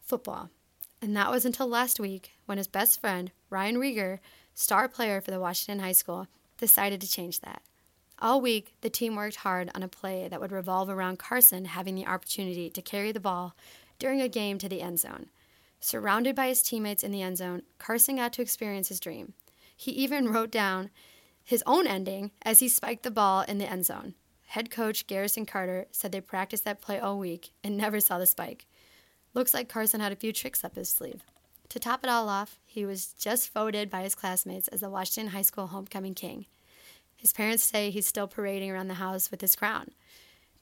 football. 0.00 0.48
And 1.00 1.16
that 1.16 1.30
was 1.30 1.44
until 1.44 1.68
last 1.68 2.00
week 2.00 2.32
when 2.46 2.58
his 2.58 2.68
best 2.68 3.00
friend, 3.00 3.30
Ryan 3.50 3.76
Rieger, 3.76 4.18
star 4.54 4.88
player 4.88 5.20
for 5.20 5.30
the 5.30 5.40
Washington 5.40 5.84
High 5.84 5.92
School, 5.92 6.26
decided 6.58 7.00
to 7.00 7.10
change 7.10 7.40
that. 7.40 7.62
All 8.18 8.40
week, 8.40 8.72
the 8.80 8.88
team 8.88 9.14
worked 9.14 9.36
hard 9.36 9.70
on 9.74 9.82
a 9.82 9.88
play 9.88 10.26
that 10.28 10.40
would 10.40 10.52
revolve 10.52 10.88
around 10.88 11.18
Carson 11.18 11.66
having 11.66 11.94
the 11.94 12.06
opportunity 12.06 12.70
to 12.70 12.80
carry 12.80 13.12
the 13.12 13.20
ball 13.20 13.54
during 13.98 14.22
a 14.22 14.28
game 14.28 14.56
to 14.58 14.68
the 14.68 14.80
end 14.80 14.98
zone. 14.98 15.26
Surrounded 15.80 16.34
by 16.34 16.48
his 16.48 16.62
teammates 16.62 17.04
in 17.04 17.10
the 17.10 17.20
end 17.20 17.36
zone, 17.36 17.62
Carson 17.78 18.16
got 18.16 18.32
to 18.32 18.42
experience 18.42 18.88
his 18.88 19.00
dream. 19.00 19.34
He 19.76 19.90
even 19.92 20.28
wrote 20.32 20.50
down 20.50 20.90
his 21.44 21.62
own 21.66 21.86
ending 21.86 22.32
as 22.42 22.60
he 22.60 22.68
spiked 22.68 23.02
the 23.02 23.10
ball 23.10 23.42
in 23.42 23.58
the 23.58 23.70
end 23.70 23.84
zone. 23.84 24.14
head 24.46 24.70
coach 24.70 25.06
Garrison 25.06 25.44
Carter 25.44 25.86
said 25.90 26.10
they 26.10 26.20
practiced 26.20 26.64
that 26.64 26.80
play 26.80 26.98
all 26.98 27.18
week 27.18 27.50
and 27.62 27.76
never 27.76 28.00
saw 28.00 28.18
the 28.18 28.26
spike. 28.26 28.66
Looks 29.36 29.52
like 29.52 29.68
Carson 29.68 30.00
had 30.00 30.12
a 30.12 30.16
few 30.16 30.32
tricks 30.32 30.64
up 30.64 30.76
his 30.76 30.88
sleeve. 30.88 31.22
To 31.68 31.78
top 31.78 32.02
it 32.02 32.08
all 32.08 32.30
off, 32.30 32.58
he 32.64 32.86
was 32.86 33.08
just 33.08 33.52
voted 33.52 33.90
by 33.90 34.00
his 34.00 34.14
classmates 34.14 34.66
as 34.68 34.80
the 34.80 34.88
Washington 34.88 35.32
High 35.32 35.42
School 35.42 35.66
homecoming 35.66 36.14
king. 36.14 36.46
His 37.14 37.34
parents 37.34 37.62
say 37.62 37.90
he's 37.90 38.06
still 38.06 38.28
parading 38.28 38.70
around 38.70 38.88
the 38.88 38.94
house 38.94 39.30
with 39.30 39.42
his 39.42 39.54
crown. 39.54 39.90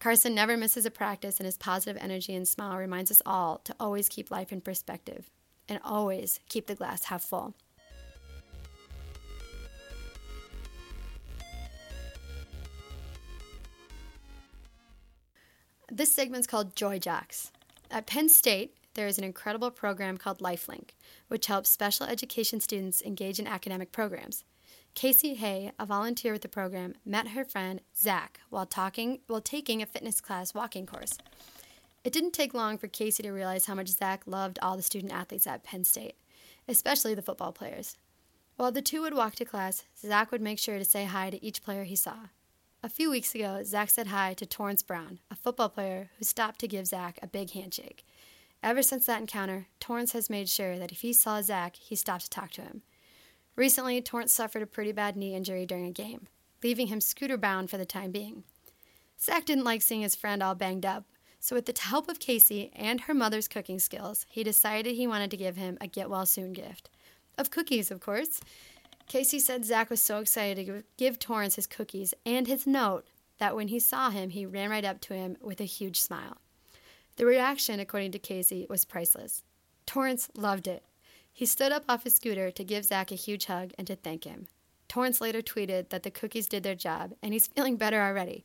Carson 0.00 0.34
never 0.34 0.56
misses 0.56 0.84
a 0.84 0.90
practice, 0.90 1.38
and 1.38 1.46
his 1.46 1.56
positive 1.56 2.02
energy 2.02 2.34
and 2.34 2.48
smile 2.48 2.76
reminds 2.76 3.12
us 3.12 3.22
all 3.24 3.58
to 3.58 3.76
always 3.78 4.08
keep 4.08 4.32
life 4.32 4.50
in 4.50 4.60
perspective 4.60 5.30
and 5.68 5.78
always 5.84 6.40
keep 6.48 6.66
the 6.66 6.74
glass 6.74 7.04
half 7.04 7.22
full. 7.22 7.54
This 15.92 16.12
segment's 16.12 16.48
called 16.48 16.74
Joy 16.74 16.98
Jocks. 16.98 17.52
At 17.90 18.06
Penn 18.06 18.28
State, 18.28 18.76
there 18.94 19.06
is 19.06 19.18
an 19.18 19.24
incredible 19.24 19.70
program 19.70 20.16
called 20.16 20.38
LifeLink, 20.38 20.90
which 21.28 21.46
helps 21.46 21.70
special 21.70 22.06
education 22.06 22.60
students 22.60 23.02
engage 23.02 23.38
in 23.38 23.46
academic 23.46 23.92
programs. 23.92 24.44
Casey 24.94 25.34
Hay, 25.34 25.72
a 25.78 25.86
volunteer 25.86 26.32
with 26.32 26.42
the 26.42 26.48
program, 26.48 26.94
met 27.04 27.28
her 27.28 27.44
friend 27.44 27.80
Zach 27.96 28.40
while 28.48 28.66
talking 28.66 29.20
while 29.26 29.40
taking 29.40 29.82
a 29.82 29.86
fitness 29.86 30.20
class 30.20 30.54
walking 30.54 30.86
course. 30.86 31.18
It 32.04 32.12
didn't 32.12 32.32
take 32.32 32.54
long 32.54 32.78
for 32.78 32.86
Casey 32.86 33.22
to 33.24 33.32
realize 33.32 33.66
how 33.66 33.74
much 33.74 33.88
Zach 33.88 34.22
loved 34.26 34.58
all 34.62 34.76
the 34.76 34.82
student 34.82 35.12
athletes 35.12 35.46
at 35.46 35.64
Penn 35.64 35.84
State, 35.84 36.14
especially 36.68 37.14
the 37.14 37.22
football 37.22 37.50
players. 37.50 37.96
While 38.56 38.70
the 38.70 38.82
two 38.82 39.02
would 39.02 39.14
walk 39.14 39.34
to 39.36 39.44
class, 39.44 39.84
Zach 39.98 40.30
would 40.30 40.42
make 40.42 40.60
sure 40.60 40.78
to 40.78 40.84
say 40.84 41.06
hi 41.06 41.30
to 41.30 41.44
each 41.44 41.62
player 41.64 41.82
he 41.82 41.96
saw. 41.96 42.28
A 42.84 42.88
few 42.90 43.10
weeks 43.10 43.34
ago, 43.34 43.62
Zach 43.64 43.88
said 43.88 44.08
hi 44.08 44.34
to 44.34 44.44
Torrence 44.44 44.82
Brown, 44.82 45.18
a 45.30 45.34
football 45.34 45.70
player 45.70 46.10
who 46.18 46.24
stopped 46.26 46.58
to 46.60 46.68
give 46.68 46.86
Zach 46.86 47.18
a 47.22 47.26
big 47.26 47.52
handshake. 47.52 48.04
Ever 48.62 48.82
since 48.82 49.06
that 49.06 49.22
encounter, 49.22 49.68
Torrence 49.80 50.12
has 50.12 50.28
made 50.28 50.50
sure 50.50 50.78
that 50.78 50.92
if 50.92 51.00
he 51.00 51.14
saw 51.14 51.40
Zach, 51.40 51.76
he 51.76 51.96
stopped 51.96 52.24
to 52.24 52.28
talk 52.28 52.50
to 52.50 52.60
him. 52.60 52.82
Recently, 53.56 54.02
Torrence 54.02 54.34
suffered 54.34 54.60
a 54.60 54.66
pretty 54.66 54.92
bad 54.92 55.16
knee 55.16 55.34
injury 55.34 55.64
during 55.64 55.86
a 55.86 55.92
game, 55.92 56.26
leaving 56.62 56.88
him 56.88 57.00
scooter 57.00 57.38
bound 57.38 57.70
for 57.70 57.78
the 57.78 57.86
time 57.86 58.10
being. 58.10 58.44
Zach 59.18 59.46
didn't 59.46 59.64
like 59.64 59.80
seeing 59.80 60.02
his 60.02 60.14
friend 60.14 60.42
all 60.42 60.54
banged 60.54 60.84
up, 60.84 61.06
so 61.40 61.56
with 61.56 61.64
the 61.64 61.80
help 61.80 62.10
of 62.10 62.20
Casey 62.20 62.70
and 62.76 63.00
her 63.00 63.14
mother's 63.14 63.48
cooking 63.48 63.78
skills, 63.78 64.26
he 64.28 64.44
decided 64.44 64.94
he 64.94 65.06
wanted 65.06 65.30
to 65.30 65.38
give 65.38 65.56
him 65.56 65.78
a 65.80 65.86
get 65.86 66.10
well 66.10 66.26
soon 66.26 66.52
gift. 66.52 66.90
Of 67.38 67.50
cookies, 67.50 67.90
of 67.90 68.00
course. 68.00 68.42
Casey 69.06 69.38
said 69.38 69.64
Zach 69.64 69.90
was 69.90 70.02
so 70.02 70.18
excited 70.18 70.66
to 70.66 70.82
give 70.96 71.18
Torrence 71.18 71.56
his 71.56 71.66
cookies 71.66 72.14
and 72.24 72.46
his 72.46 72.66
note 72.66 73.06
that 73.38 73.54
when 73.54 73.68
he 73.68 73.78
saw 73.78 74.10
him, 74.10 74.30
he 74.30 74.46
ran 74.46 74.70
right 74.70 74.84
up 74.84 75.00
to 75.02 75.14
him 75.14 75.36
with 75.40 75.60
a 75.60 75.64
huge 75.64 76.00
smile. 76.00 76.38
The 77.16 77.26
reaction, 77.26 77.80
according 77.80 78.12
to 78.12 78.18
Casey, 78.18 78.66
was 78.68 78.84
priceless. 78.84 79.42
Torrence 79.86 80.28
loved 80.34 80.66
it. 80.66 80.84
He 81.32 81.46
stood 81.46 81.72
up 81.72 81.84
off 81.88 82.04
his 82.04 82.16
scooter 82.16 82.50
to 82.50 82.64
give 82.64 82.84
Zach 82.84 83.12
a 83.12 83.16
huge 83.16 83.46
hug 83.46 83.72
and 83.76 83.86
to 83.86 83.96
thank 83.96 84.24
him. 84.24 84.46
Torrence 84.88 85.20
later 85.20 85.42
tweeted 85.42 85.90
that 85.90 86.02
the 86.02 86.10
cookies 86.10 86.46
did 86.46 86.62
their 86.62 86.74
job 86.74 87.14
and 87.22 87.32
he's 87.32 87.46
feeling 87.54 87.76
better 87.76 88.00
already. 88.00 88.44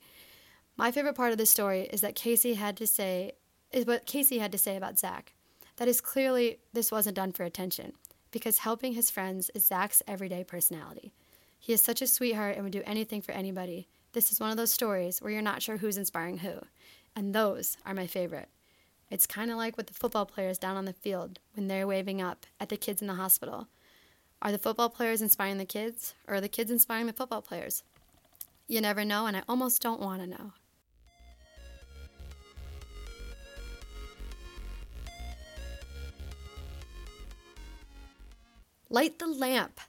My 0.75 0.91
favorite 0.91 1.15
part 1.15 1.31
of 1.31 1.37
the 1.37 1.45
story 1.45 1.89
is 1.91 2.01
that 2.01 2.15
Casey 2.15 2.55
had 2.55 2.77
to 2.77 2.87
say 2.87 3.33
is 3.71 3.85
what 3.85 4.05
Casey 4.05 4.39
had 4.39 4.51
to 4.51 4.57
say 4.57 4.75
about 4.75 4.97
Zach. 4.97 5.33
That 5.77 5.87
is 5.87 6.01
clearly 6.01 6.57
this 6.73 6.91
wasn't 6.91 7.15
done 7.15 7.31
for 7.31 7.43
attention 7.43 7.93
because 8.31 8.59
helping 8.59 8.93
his 8.93 9.09
friends 9.09 9.49
is 9.53 9.65
Zach's 9.65 10.01
everyday 10.07 10.43
personality. 10.43 11.11
He 11.59 11.73
is 11.73 11.83
such 11.83 12.01
a 12.01 12.07
sweetheart 12.07 12.55
and 12.55 12.63
would 12.63 12.73
do 12.73 12.83
anything 12.85 13.21
for 13.21 13.31
anybody. 13.33 13.87
This 14.13 14.31
is 14.31 14.39
one 14.39 14.51
of 14.51 14.57
those 14.57 14.73
stories 14.73 15.21
where 15.21 15.31
you're 15.31 15.41
not 15.41 15.61
sure 15.61 15.77
who's 15.77 15.97
inspiring 15.97 16.39
who, 16.39 16.61
and 17.15 17.33
those 17.33 17.77
are 17.85 17.93
my 17.93 18.07
favorite. 18.07 18.49
It's 19.11 19.25
kind 19.25 19.49
of 19.49 19.57
like 19.57 19.75
with 19.75 19.87
the 19.87 19.93
football 19.93 20.25
players 20.25 20.57
down 20.57 20.77
on 20.77 20.85
the 20.85 20.93
field 20.93 21.39
when 21.55 21.67
they're 21.67 21.87
waving 21.87 22.21
up 22.21 22.45
at 22.59 22.69
the 22.69 22.77
kids 22.77 23.01
in 23.01 23.07
the 23.07 23.15
hospital. 23.15 23.67
Are 24.41 24.51
the 24.51 24.57
football 24.57 24.89
players 24.89 25.21
inspiring 25.21 25.57
the 25.57 25.65
kids, 25.65 26.13
or 26.27 26.35
are 26.35 26.41
the 26.41 26.47
kids 26.47 26.71
inspiring 26.71 27.07
the 27.07 27.13
football 27.13 27.41
players? 27.41 27.83
You 28.67 28.81
never 28.81 29.03
know, 29.03 29.25
and 29.25 29.35
I 29.35 29.43
almost 29.49 29.81
don't 29.81 29.99
want 29.99 30.21
to 30.21 30.27
know. 30.27 30.53
Light 38.91 39.19
the 39.19 39.27
lamp. 39.27 39.79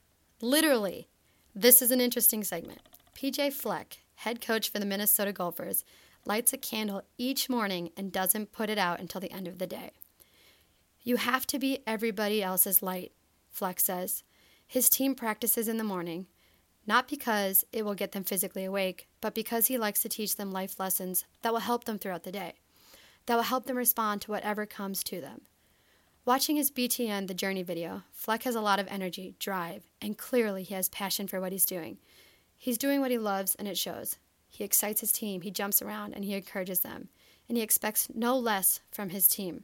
Literally. 0.41 1.07
This 1.55 1.81
is 1.81 1.89
an 1.89 1.99
interesting 1.99 2.43
segment. 2.43 2.81
PJ 3.15 3.51
Fleck, 3.51 3.97
head 4.17 4.41
coach 4.41 4.69
for 4.69 4.77
the 4.77 4.85
Minnesota 4.85 5.33
Gophers, 5.33 5.83
lights 6.23 6.53
a 6.53 6.57
candle 6.57 7.01
each 7.17 7.49
morning 7.49 7.89
and 7.97 8.11
doesn't 8.11 8.51
put 8.51 8.69
it 8.69 8.77
out 8.77 8.99
until 8.99 9.19
the 9.19 9.31
end 9.31 9.47
of 9.47 9.57
the 9.57 9.65
day. 9.65 9.89
You 11.01 11.15
have 11.15 11.47
to 11.47 11.57
be 11.57 11.79
everybody 11.87 12.43
else's 12.43 12.83
light, 12.83 13.11
Fleck 13.49 13.79
says. 13.79 14.23
His 14.67 14.87
team 14.87 15.15
practices 15.15 15.67
in 15.67 15.77
the 15.77 15.83
morning, 15.83 16.27
not 16.85 17.07
because 17.07 17.65
it 17.73 17.83
will 17.83 17.95
get 17.95 18.11
them 18.11 18.23
physically 18.23 18.65
awake, 18.65 19.07
but 19.19 19.33
because 19.33 19.65
he 19.65 19.79
likes 19.79 20.03
to 20.03 20.09
teach 20.09 20.35
them 20.35 20.51
life 20.51 20.79
lessons 20.79 21.25
that 21.41 21.51
will 21.51 21.61
help 21.61 21.85
them 21.85 21.97
throughout 21.97 22.23
the 22.23 22.31
day, 22.31 22.53
that 23.25 23.35
will 23.35 23.41
help 23.41 23.65
them 23.65 23.77
respond 23.77 24.21
to 24.21 24.31
whatever 24.31 24.67
comes 24.67 25.03
to 25.05 25.19
them. 25.19 25.41
Watching 26.23 26.55
his 26.55 26.69
BTN 26.69 27.25
The 27.25 27.33
Journey 27.33 27.63
video, 27.63 28.03
Fleck 28.11 28.43
has 28.43 28.53
a 28.53 28.61
lot 28.61 28.79
of 28.79 28.87
energy, 28.89 29.33
drive, 29.39 29.89
and 29.99 30.15
clearly 30.15 30.61
he 30.61 30.75
has 30.75 30.87
passion 30.87 31.27
for 31.27 31.41
what 31.41 31.51
he's 31.51 31.65
doing. 31.65 31.97
He's 32.55 32.77
doing 32.77 33.01
what 33.01 33.09
he 33.09 33.17
loves, 33.17 33.55
and 33.55 33.67
it 33.67 33.75
shows. 33.75 34.19
He 34.47 34.63
excites 34.63 35.01
his 35.01 35.11
team, 35.11 35.41
he 35.41 35.49
jumps 35.49 35.81
around, 35.81 36.13
and 36.13 36.23
he 36.23 36.35
encourages 36.35 36.81
them, 36.81 37.09
and 37.49 37.57
he 37.57 37.63
expects 37.63 38.07
no 38.13 38.37
less 38.37 38.81
from 38.91 39.09
his 39.09 39.27
team. 39.27 39.63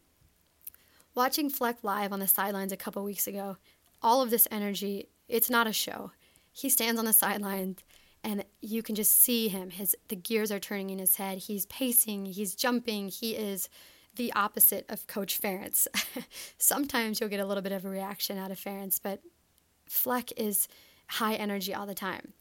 Watching 1.14 1.52
Fleck 1.52 1.84
live 1.84 2.12
on 2.12 2.20
the 2.20 2.28
sidelines 2.28 2.72
a 2.72 2.78
couple 2.78 3.04
weeks 3.04 3.28
ago, 3.28 3.58
all 4.02 4.24
of 4.24 4.32
this 4.32 4.48
energy, 4.50 5.10
it's 5.30 5.52
not 5.52 5.68
a 5.68 5.74
show. 5.74 6.12
He 6.52 6.70
stands 6.70 6.98
on 6.98 7.06
the 7.06 7.14
sidelines 7.14 7.84
and 8.24 8.44
you 8.62 8.82
can 8.82 8.96
just 8.96 9.22
see 9.22 9.48
him. 9.48 9.70
His 9.70 9.96
the 10.08 10.16
gears 10.16 10.52
are 10.52 10.60
turning 10.60 10.90
in 10.90 11.00
his 11.00 11.16
head. 11.16 11.38
He's 11.38 11.66
pacing, 11.68 12.26
he's 12.26 12.56
jumping, 12.56 13.10
he 13.10 13.36
is 13.36 13.70
the 14.18 14.34
opposite 14.34 14.86
of 14.90 15.08
Coach 15.08 15.40
Ferentz. 15.40 15.88
Sometimes 16.58 17.20
you'll 17.20 17.30
get 17.30 17.40
a 17.40 17.46
little 17.46 17.64
bit 17.64 17.72
of 17.72 17.86
a 17.86 17.90
reaction 17.90 18.38
out 18.38 18.52
of 18.52 18.60
Ferentz, 18.60 19.00
but 19.02 19.22
Fleck 19.88 20.32
is 20.36 20.68
high 21.08 21.36
energy 21.36 21.74
all 21.74 21.86
the 21.86 21.94
time. 21.96 22.34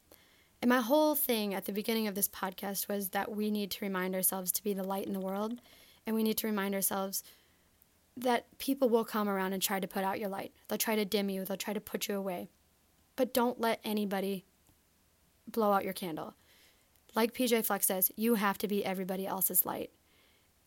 And 0.60 0.68
my 0.68 0.80
whole 0.80 1.14
thing 1.14 1.54
at 1.54 1.66
the 1.66 1.72
beginning 1.72 2.08
of 2.08 2.14
this 2.14 2.28
podcast 2.28 2.88
was 2.88 3.10
that 3.10 3.30
we 3.30 3.50
need 3.50 3.70
to 3.72 3.84
remind 3.84 4.14
ourselves 4.14 4.50
to 4.52 4.64
be 4.64 4.72
the 4.72 4.82
light 4.82 5.06
in 5.06 5.12
the 5.12 5.20
world, 5.20 5.60
and 6.06 6.16
we 6.16 6.22
need 6.22 6.38
to 6.38 6.46
remind 6.46 6.74
ourselves 6.74 7.22
that 8.16 8.46
people 8.58 8.88
will 8.88 9.04
come 9.04 9.28
around 9.28 9.52
and 9.52 9.62
try 9.62 9.78
to 9.78 9.86
put 9.86 10.02
out 10.02 10.18
your 10.18 10.30
light. 10.30 10.52
They'll 10.68 10.78
try 10.78 10.96
to 10.96 11.04
dim 11.04 11.28
you, 11.28 11.44
they'll 11.44 11.56
try 11.56 11.74
to 11.74 11.80
put 11.80 12.08
you 12.08 12.16
away. 12.16 12.48
But 13.14 13.34
don't 13.34 13.60
let 13.60 13.80
anybody 13.84 14.44
blow 15.46 15.72
out 15.72 15.84
your 15.84 15.92
candle. 15.92 16.34
Like 17.14 17.34
PJ 17.34 17.64
Fleck 17.64 17.82
says, 17.82 18.10
you 18.16 18.34
have 18.34 18.58
to 18.58 18.68
be 18.68 18.84
everybody 18.84 19.26
else's 19.26 19.64
light. 19.64 19.90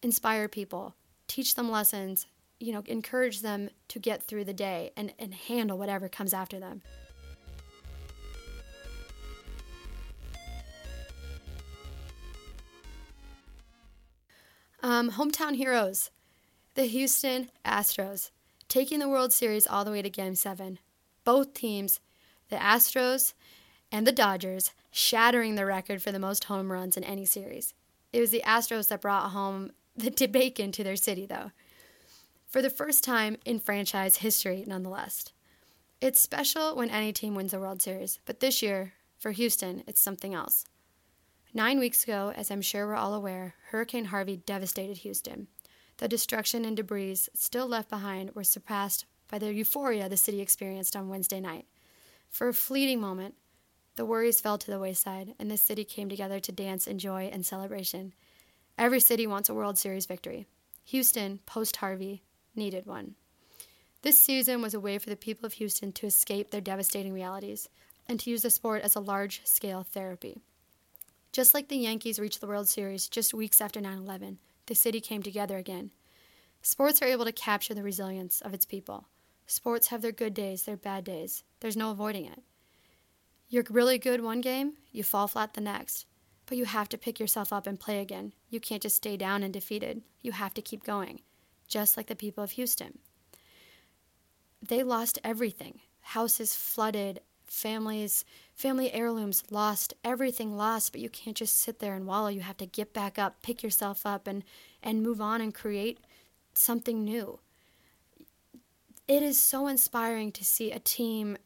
Inspire 0.01 0.47
people, 0.47 0.95
teach 1.29 1.55
them 1.55 1.71
lessons, 1.71 2.27
you 2.59 2.73
know, 2.73 2.83
encourage 2.87 3.41
them 3.41 3.69
to 3.87 3.99
get 3.99 4.21
through 4.21 4.43
the 4.43 4.53
day 4.53 4.91
and, 4.97 5.13
and 5.17 5.33
handle 5.33 5.77
whatever 5.77 6.09
comes 6.09 6.33
after 6.33 6.59
them. 6.59 6.81
Um, 14.81 15.11
hometown 15.11 15.55
heroes, 15.55 16.09
the 16.75 16.85
Houston 16.85 17.49
Astros, 17.65 18.31
taking 18.69 18.99
the 18.99 19.09
World 19.09 19.33
Series 19.33 19.67
all 19.67 19.83
the 19.83 19.91
way 19.91 20.01
to 20.01 20.09
Game 20.09 20.35
7. 20.35 20.79
Both 21.25 21.53
teams, 21.53 21.99
the 22.49 22.55
Astros 22.55 23.33
and 23.91 24.07
the 24.07 24.13
Dodgers, 24.13 24.71
shattering 24.89 25.55
the 25.55 25.65
record 25.65 26.01
for 26.01 26.11
the 26.11 26.19
most 26.19 26.45
home 26.45 26.71
runs 26.71 26.95
in 26.95 27.03
any 27.03 27.25
series. 27.25 27.73
It 28.13 28.21
was 28.21 28.31
the 28.31 28.43
Astros 28.45 28.87
that 28.87 29.01
brought 29.01 29.31
home 29.31 29.71
the 29.99 30.27
bacon 30.31 30.71
to 30.73 30.83
their 30.83 30.95
city, 30.95 31.25
though, 31.25 31.51
for 32.47 32.61
the 32.61 32.69
first 32.69 33.03
time 33.03 33.37
in 33.45 33.59
franchise 33.59 34.17
history, 34.17 34.63
nonetheless. 34.65 35.25
It's 36.01 36.19
special 36.19 36.75
when 36.75 36.89
any 36.89 37.11
team 37.11 37.35
wins 37.35 37.51
the 37.51 37.59
World 37.59 37.81
Series, 37.81 38.19
but 38.25 38.39
this 38.39 38.61
year, 38.61 38.93
for 39.17 39.31
Houston, 39.31 39.83
it's 39.85 40.01
something 40.01 40.33
else. 40.33 40.65
Nine 41.53 41.79
weeks 41.79 42.03
ago, 42.03 42.31
as 42.35 42.51
I'm 42.51 42.61
sure 42.61 42.87
we're 42.87 42.95
all 42.95 43.13
aware, 43.13 43.55
Hurricane 43.71 44.05
Harvey 44.05 44.37
devastated 44.37 44.97
Houston. 44.99 45.47
The 45.97 46.07
destruction 46.07 46.63
and 46.63 46.77
debris 46.77 47.17
still 47.33 47.67
left 47.67 47.89
behind 47.89 48.35
were 48.35 48.43
surpassed 48.43 49.05
by 49.29 49.39
the 49.39 49.53
euphoria 49.53 50.07
the 50.07 50.15
city 50.15 50.41
experienced 50.41 50.95
on 50.95 51.09
Wednesday 51.09 51.39
night. 51.39 51.65
For 52.29 52.47
a 52.47 52.53
fleeting 52.53 53.01
moment, 53.01 53.35
the 53.95 54.05
worries 54.05 54.39
fell 54.39 54.57
to 54.57 54.71
the 54.71 54.79
wayside, 54.79 55.33
and 55.39 55.51
the 55.51 55.57
city 55.57 55.83
came 55.83 56.07
together 56.07 56.39
to 56.39 56.51
dance 56.51 56.87
in 56.87 56.99
joy 56.99 57.29
and 57.33 57.45
celebration. 57.45 58.13
Every 58.79 59.01
city 59.01 59.27
wants 59.27 59.49
a 59.49 59.53
World 59.53 59.77
Series 59.77 60.05
victory. 60.05 60.47
Houston, 60.85 61.39
post 61.45 61.75
Harvey, 61.75 62.23
needed 62.55 62.85
one. 62.85 63.15
This 64.03 64.17
season 64.17 64.61
was 64.61 64.73
a 64.73 64.79
way 64.79 64.97
for 64.97 65.09
the 65.09 65.17
people 65.17 65.45
of 65.45 65.51
Houston 65.51 65.91
to 65.91 66.05
escape 66.05 66.49
their 66.49 66.61
devastating 66.61 67.11
realities 67.11 67.67
and 68.07 68.21
to 68.21 68.29
use 68.29 68.43
the 68.43 68.49
sport 68.49 68.81
as 68.81 68.95
a 68.95 69.01
large 69.01 69.41
scale 69.43 69.83
therapy. 69.83 70.39
Just 71.33 71.53
like 71.53 71.67
the 71.67 71.75
Yankees 71.75 72.19
reached 72.19 72.39
the 72.39 72.47
World 72.47 72.69
Series 72.69 73.09
just 73.09 73.33
weeks 73.33 73.59
after 73.59 73.81
9 73.81 73.97
11, 73.97 74.39
the 74.67 74.75
city 74.75 75.01
came 75.01 75.21
together 75.21 75.57
again. 75.57 75.91
Sports 76.61 77.01
are 77.01 77.05
able 77.05 77.25
to 77.25 77.33
capture 77.33 77.73
the 77.73 77.83
resilience 77.83 78.39
of 78.39 78.53
its 78.53 78.63
people. 78.65 79.07
Sports 79.45 79.87
have 79.87 80.01
their 80.01 80.13
good 80.13 80.33
days, 80.33 80.63
their 80.63 80.77
bad 80.77 81.03
days. 81.03 81.43
There's 81.59 81.75
no 81.75 81.91
avoiding 81.91 82.27
it. 82.27 82.43
You're 83.49 83.65
really 83.69 83.97
good 83.97 84.23
one 84.23 84.39
game, 84.39 84.75
you 84.93 85.03
fall 85.03 85.27
flat 85.27 85.53
the 85.53 85.59
next. 85.59 86.05
But 86.49 86.57
you 86.57 86.65
have 86.65 86.89
to 86.89 86.97
pick 86.97 87.19
yourself 87.19 87.53
up 87.53 87.67
and 87.67 87.79
play 87.79 87.99
again. 88.01 88.33
You 88.49 88.59
can't 88.59 88.81
just 88.81 88.95
stay 88.95 89.15
down 89.15 89.43
and 89.43 89.53
defeated. 89.53 90.01
You 90.23 90.31
have 90.31 90.55
to 90.55 90.63
keep 90.63 90.83
going, 90.83 91.21
just 91.67 91.95
like 91.95 92.07
the 92.07 92.15
people 92.15 92.43
of 92.43 92.51
Houston. 92.51 92.97
They 94.61 94.83
lost 94.83 95.19
everything 95.23 95.81
houses 96.01 96.55
flooded, 96.55 97.19
families, 97.45 98.25
family 98.55 98.91
heirlooms 98.91 99.43
lost, 99.51 99.93
everything 100.03 100.57
lost, 100.57 100.91
but 100.91 101.01
you 101.01 101.09
can't 101.09 101.37
just 101.37 101.57
sit 101.57 101.77
there 101.77 101.93
and 101.93 102.07
wallow. 102.07 102.29
You 102.29 102.41
have 102.41 102.57
to 102.57 102.65
get 102.65 102.93
back 102.93 103.19
up, 103.19 103.43
pick 103.43 103.61
yourself 103.61 104.07
up, 104.07 104.25
and, 104.25 104.43
and 104.81 105.03
move 105.03 105.21
on 105.21 105.39
and 105.39 105.53
create 105.53 105.99
something 106.55 107.03
new. 107.03 107.39
It 109.07 109.21
is 109.21 109.39
so 109.39 109.67
inspiring 109.67 110.31
to 110.31 110.43
see 110.43 110.71
a 110.71 110.79
team 110.79 111.37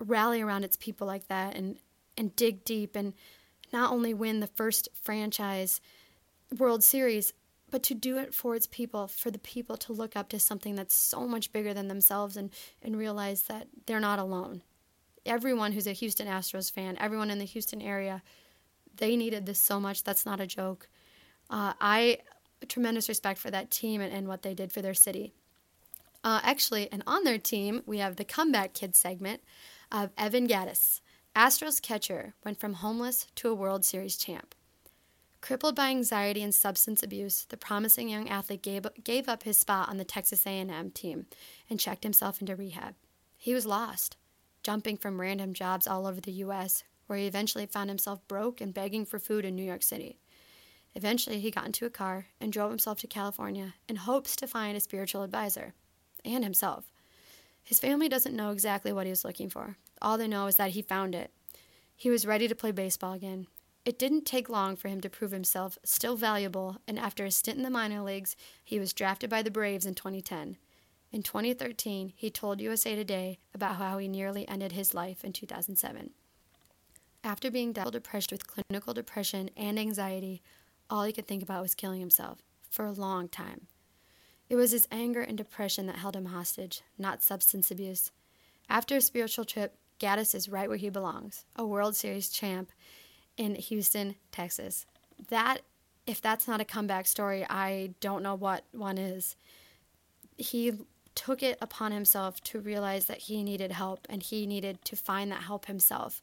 rally 0.00 0.40
around 0.40 0.64
its 0.64 0.76
people 0.76 1.06
like 1.06 1.28
that 1.28 1.54
and, 1.54 1.78
and 2.16 2.34
dig 2.34 2.64
deep 2.64 2.96
and 2.96 3.14
not 3.72 3.92
only 3.92 4.14
win 4.14 4.40
the 4.40 4.46
first 4.46 4.88
franchise 4.94 5.80
World 6.56 6.82
Series, 6.82 7.32
but 7.70 7.82
to 7.84 7.94
do 7.94 8.18
it 8.18 8.34
for 8.34 8.54
its 8.54 8.66
people, 8.66 9.06
for 9.08 9.30
the 9.30 9.38
people 9.38 9.76
to 9.76 9.92
look 9.92 10.16
up 10.16 10.28
to 10.30 10.40
something 10.40 10.74
that's 10.74 10.94
so 10.94 11.26
much 11.26 11.52
bigger 11.52 11.74
than 11.74 11.88
themselves 11.88 12.36
and, 12.36 12.50
and 12.82 12.96
realize 12.96 13.42
that 13.42 13.68
they're 13.86 14.00
not 14.00 14.18
alone. 14.18 14.62
Everyone 15.26 15.72
who's 15.72 15.86
a 15.86 15.92
Houston 15.92 16.26
Astros 16.26 16.72
fan, 16.72 16.96
everyone 16.98 17.30
in 17.30 17.38
the 17.38 17.44
Houston 17.44 17.82
area, 17.82 18.22
they 18.96 19.16
needed 19.16 19.44
this 19.44 19.60
so 19.60 19.78
much. 19.78 20.04
That's 20.04 20.24
not 20.24 20.40
a 20.40 20.46
joke. 20.46 20.88
Uh, 21.50 21.74
I 21.80 22.18
tremendous 22.66 23.08
respect 23.08 23.38
for 23.38 23.50
that 23.50 23.70
team 23.70 24.00
and, 24.00 24.12
and 24.12 24.26
what 24.26 24.42
they 24.42 24.54
did 24.54 24.72
for 24.72 24.82
their 24.82 24.94
city. 24.94 25.32
Uh, 26.24 26.40
actually, 26.42 26.90
and 26.90 27.02
on 27.06 27.24
their 27.24 27.38
team, 27.38 27.82
we 27.86 27.98
have 27.98 28.16
the 28.16 28.24
comeback 28.24 28.74
kid 28.74 28.96
segment 28.96 29.42
of 29.92 30.10
Evan 30.18 30.48
Gattis. 30.48 31.00
Astros 31.38 31.80
catcher 31.80 32.34
went 32.44 32.58
from 32.58 32.74
homeless 32.74 33.28
to 33.36 33.48
a 33.48 33.54
World 33.54 33.84
Series 33.84 34.16
champ. 34.16 34.56
Crippled 35.40 35.76
by 35.76 35.90
anxiety 35.90 36.42
and 36.42 36.52
substance 36.52 37.00
abuse, 37.00 37.46
the 37.48 37.56
promising 37.56 38.08
young 38.08 38.28
athlete 38.28 38.60
gave, 38.60 38.84
gave 39.04 39.28
up 39.28 39.44
his 39.44 39.56
spot 39.56 39.88
on 39.88 39.98
the 39.98 40.04
Texas 40.04 40.44
A&M 40.44 40.90
team 40.90 41.26
and 41.70 41.78
checked 41.78 42.02
himself 42.02 42.40
into 42.40 42.56
rehab. 42.56 42.96
He 43.36 43.54
was 43.54 43.66
lost, 43.66 44.16
jumping 44.64 44.96
from 44.96 45.20
random 45.20 45.54
jobs 45.54 45.86
all 45.86 46.08
over 46.08 46.20
the 46.20 46.32
U.S., 46.32 46.82
where 47.06 47.20
he 47.20 47.28
eventually 47.28 47.66
found 47.66 47.88
himself 47.88 48.26
broke 48.26 48.60
and 48.60 48.74
begging 48.74 49.06
for 49.06 49.20
food 49.20 49.44
in 49.44 49.54
New 49.54 49.62
York 49.62 49.84
City. 49.84 50.18
Eventually, 50.96 51.38
he 51.38 51.52
got 51.52 51.66
into 51.66 51.86
a 51.86 51.90
car 51.90 52.26
and 52.40 52.52
drove 52.52 52.70
himself 52.70 52.98
to 52.98 53.06
California 53.06 53.74
in 53.88 53.94
hopes 53.94 54.34
to 54.34 54.48
find 54.48 54.76
a 54.76 54.80
spiritual 54.80 55.22
advisor 55.22 55.74
and 56.24 56.42
himself. 56.42 56.90
His 57.62 57.78
family 57.78 58.08
doesn't 58.08 58.34
know 58.34 58.50
exactly 58.50 58.92
what 58.92 59.06
he 59.06 59.10
was 59.10 59.24
looking 59.24 59.48
for. 59.48 59.76
All 60.00 60.18
they 60.18 60.28
know 60.28 60.46
is 60.46 60.56
that 60.56 60.70
he 60.70 60.82
found 60.82 61.14
it. 61.14 61.30
He 61.96 62.10
was 62.10 62.26
ready 62.26 62.46
to 62.48 62.54
play 62.54 62.70
baseball 62.70 63.12
again. 63.12 63.46
It 63.84 63.98
didn't 63.98 64.26
take 64.26 64.48
long 64.48 64.76
for 64.76 64.88
him 64.88 65.00
to 65.00 65.08
prove 65.08 65.30
himself 65.30 65.78
still 65.82 66.16
valuable, 66.16 66.76
and 66.86 66.98
after 66.98 67.24
a 67.24 67.30
stint 67.30 67.56
in 67.56 67.64
the 67.64 67.70
minor 67.70 68.02
leagues, 68.02 68.36
he 68.62 68.78
was 68.78 68.92
drafted 68.92 69.30
by 69.30 69.42
the 69.42 69.50
Braves 69.50 69.86
in 69.86 69.94
2010. 69.94 70.58
In 71.10 71.22
2013, 71.22 72.12
he 72.14 72.30
told 72.30 72.60
USA 72.60 72.94
Today 72.94 73.38
about 73.54 73.76
how 73.76 73.96
he 73.96 74.08
nearly 74.08 74.46
ended 74.46 74.72
his 74.72 74.92
life 74.92 75.24
in 75.24 75.32
2007. 75.32 76.10
After 77.24 77.50
being 77.50 77.72
depressed 77.72 78.30
with 78.30 78.46
clinical 78.46 78.92
depression 78.92 79.50
and 79.56 79.78
anxiety, 79.78 80.42
all 80.90 81.04
he 81.04 81.12
could 81.12 81.26
think 81.26 81.42
about 81.42 81.62
was 81.62 81.74
killing 81.74 82.00
himself 82.00 82.38
for 82.68 82.84
a 82.84 82.92
long 82.92 83.28
time. 83.28 83.68
It 84.48 84.56
was 84.56 84.72
his 84.72 84.88
anger 84.90 85.20
and 85.20 85.36
depression 85.36 85.86
that 85.86 85.96
held 85.96 86.16
him 86.16 86.26
hostage, 86.26 86.82
not 86.98 87.22
substance 87.22 87.70
abuse. 87.70 88.10
After 88.68 88.96
a 88.96 89.00
spiritual 89.00 89.44
trip, 89.44 89.76
Gattis 89.98 90.34
is 90.34 90.48
right 90.48 90.68
where 90.68 90.78
he 90.78 90.90
belongs, 90.90 91.44
a 91.56 91.66
World 91.66 91.96
Series 91.96 92.28
champ 92.28 92.72
in 93.36 93.54
Houston, 93.54 94.16
Texas. 94.32 94.86
That, 95.28 95.58
if 96.06 96.20
that's 96.20 96.46
not 96.46 96.60
a 96.60 96.64
comeback 96.64 97.06
story, 97.06 97.44
I 97.48 97.94
don't 98.00 98.22
know 98.22 98.34
what 98.34 98.64
one 98.72 98.98
is. 98.98 99.36
He 100.36 100.72
took 101.14 101.42
it 101.42 101.58
upon 101.60 101.92
himself 101.92 102.40
to 102.44 102.60
realize 102.60 103.06
that 103.06 103.18
he 103.18 103.42
needed 103.42 103.72
help 103.72 104.06
and 104.08 104.22
he 104.22 104.46
needed 104.46 104.84
to 104.84 104.96
find 104.96 105.32
that 105.32 105.42
help 105.42 105.66
himself. 105.66 106.22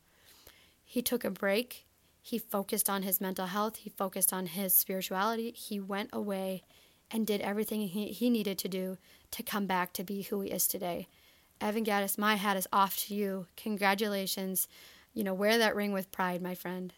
He 0.85 1.01
took 1.01 1.25
a 1.25 1.29
break 1.29 1.85
he 2.25 2.39
focused 2.39 2.89
on 2.89 3.03
his 3.03 3.21
mental 3.21 3.45
health, 3.45 3.75
he 3.75 3.91
focused 3.91 4.33
on 4.33 4.47
his 4.47 4.73
spirituality, 4.73 5.51
he 5.51 5.79
went 5.79 6.09
away 6.11 6.63
and 7.11 7.27
did 7.27 7.39
everything 7.39 7.81
he, 7.81 8.07
he 8.07 8.31
needed 8.31 8.57
to 8.57 8.67
do 8.67 8.97
to 9.29 9.43
come 9.43 9.67
back 9.67 9.93
to 9.93 10.03
be 10.03 10.23
who 10.23 10.41
he 10.41 10.49
is 10.49 10.67
today. 10.67 11.07
Evan 11.61 11.85
Gattis, 11.85 12.17
my 12.17 12.35
hat 12.35 12.57
is 12.57 12.67
off 12.71 12.97
to 13.07 13.15
you. 13.15 13.47
Congratulations. 13.55 14.67
You 15.13 15.23
know, 15.23 15.33
wear 15.33 15.57
that 15.57 15.75
ring 15.75 15.93
with 15.93 16.11
pride, 16.11 16.41
my 16.41 16.55
friend. 16.55 16.93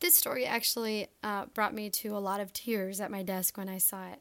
This 0.00 0.16
story 0.16 0.44
actually 0.44 1.06
uh, 1.22 1.46
brought 1.54 1.74
me 1.74 1.88
to 1.90 2.16
a 2.16 2.18
lot 2.18 2.40
of 2.40 2.52
tears 2.52 3.00
at 3.00 3.10
my 3.10 3.22
desk 3.22 3.56
when 3.56 3.68
I 3.68 3.78
saw 3.78 4.08
it. 4.08 4.18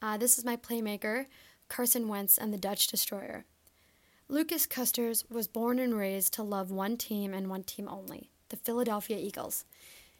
Uh, 0.00 0.16
this 0.16 0.38
is 0.38 0.44
my 0.44 0.56
playmaker 0.56 1.26
Carson 1.68 2.08
Wentz 2.08 2.38
and 2.38 2.50
the 2.52 2.56
Dutch 2.56 2.86
Destroyer. 2.86 3.44
Lucas 4.28 4.66
Kusters 4.66 5.24
was 5.28 5.46
born 5.46 5.78
and 5.78 5.94
raised 5.94 6.32
to 6.34 6.42
love 6.42 6.70
one 6.70 6.96
team 6.96 7.34
and 7.34 7.50
one 7.50 7.62
team 7.62 7.88
only 7.88 8.30
the 8.48 8.56
Philadelphia 8.56 9.18
Eagles. 9.18 9.66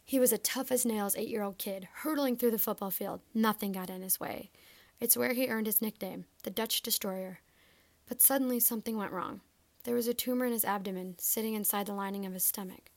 He 0.08 0.18
was 0.18 0.32
a 0.32 0.38
tough 0.38 0.72
as 0.72 0.86
nails 0.86 1.14
eight 1.16 1.28
year 1.28 1.42
old 1.42 1.58
kid, 1.58 1.86
hurtling 1.96 2.34
through 2.34 2.52
the 2.52 2.58
football 2.58 2.90
field. 2.90 3.20
Nothing 3.34 3.72
got 3.72 3.90
in 3.90 4.00
his 4.00 4.18
way. 4.18 4.50
It's 5.00 5.18
where 5.18 5.34
he 5.34 5.48
earned 5.48 5.66
his 5.66 5.82
nickname, 5.82 6.24
the 6.44 6.50
Dutch 6.50 6.80
Destroyer. 6.80 7.40
But 8.08 8.22
suddenly 8.22 8.58
something 8.58 8.96
went 8.96 9.12
wrong. 9.12 9.42
There 9.84 9.94
was 9.94 10.08
a 10.08 10.14
tumor 10.14 10.46
in 10.46 10.52
his 10.52 10.64
abdomen, 10.64 11.16
sitting 11.18 11.52
inside 11.52 11.84
the 11.84 11.92
lining 11.92 12.24
of 12.24 12.32
his 12.32 12.42
stomach. 12.42 12.90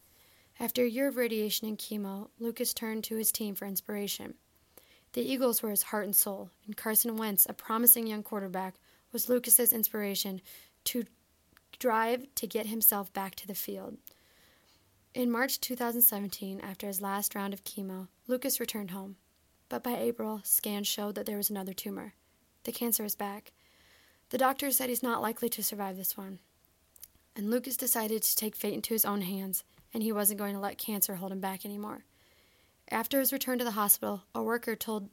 After 0.57 0.85
a 0.85 0.89
year 0.89 1.09
of 1.09 1.17
radiation 1.17 1.67
and 1.67 1.77
chemo, 1.77 2.29
Lucas 2.39 2.73
turned 2.73 3.03
to 3.03 3.17
his 3.17 3.33
team 3.33 3.55
for 3.55 3.65
inspiration. 3.65 4.35
The 5.11 5.21
Eagles 5.21 5.61
were 5.61 5.71
his 5.71 5.83
heart 5.83 6.05
and 6.05 6.15
soul, 6.15 6.49
and 6.65 6.77
Carson 6.77 7.17
Wentz, 7.17 7.45
a 7.45 7.51
promising 7.51 8.07
young 8.07 8.23
quarterback, 8.23 8.75
was 9.11 9.27
Lucas's 9.27 9.73
inspiration 9.73 10.39
to 10.85 11.03
drive 11.77 12.33
to 12.35 12.47
get 12.47 12.67
himself 12.67 13.11
back 13.11 13.35
to 13.35 13.47
the 13.47 13.53
field. 13.53 13.97
In 15.13 15.29
March 15.29 15.59
2017, 15.59 16.61
after 16.61 16.87
his 16.87 17.01
last 17.01 17.35
round 17.35 17.53
of 17.53 17.65
chemo, 17.65 18.07
Lucas 18.27 18.61
returned 18.61 18.91
home. 18.91 19.17
But 19.67 19.83
by 19.83 19.97
April, 19.97 20.39
scans 20.45 20.87
showed 20.87 21.15
that 21.15 21.25
there 21.25 21.35
was 21.35 21.49
another 21.49 21.73
tumor. 21.73 22.13
The 22.63 22.71
cancer 22.71 23.03
is 23.03 23.15
back. 23.15 23.51
The 24.29 24.37
doctor 24.37 24.71
said 24.71 24.87
he's 24.87 25.03
not 25.03 25.21
likely 25.21 25.49
to 25.49 25.63
survive 25.63 25.97
this 25.97 26.15
one. 26.15 26.39
And 27.35 27.49
Lucas 27.49 27.75
decided 27.75 28.23
to 28.23 28.35
take 28.37 28.55
fate 28.55 28.73
into 28.73 28.93
his 28.93 29.03
own 29.03 29.19
hands, 29.19 29.65
and 29.93 30.01
he 30.01 30.13
wasn't 30.13 30.39
going 30.39 30.53
to 30.53 30.61
let 30.61 30.77
cancer 30.77 31.15
hold 31.15 31.33
him 31.33 31.41
back 31.41 31.65
anymore. 31.65 32.05
After 32.89 33.19
his 33.19 33.33
return 33.33 33.57
to 33.57 33.65
the 33.65 33.71
hospital, 33.71 34.23
a 34.33 34.41
worker 34.41 34.77
told 34.77 35.09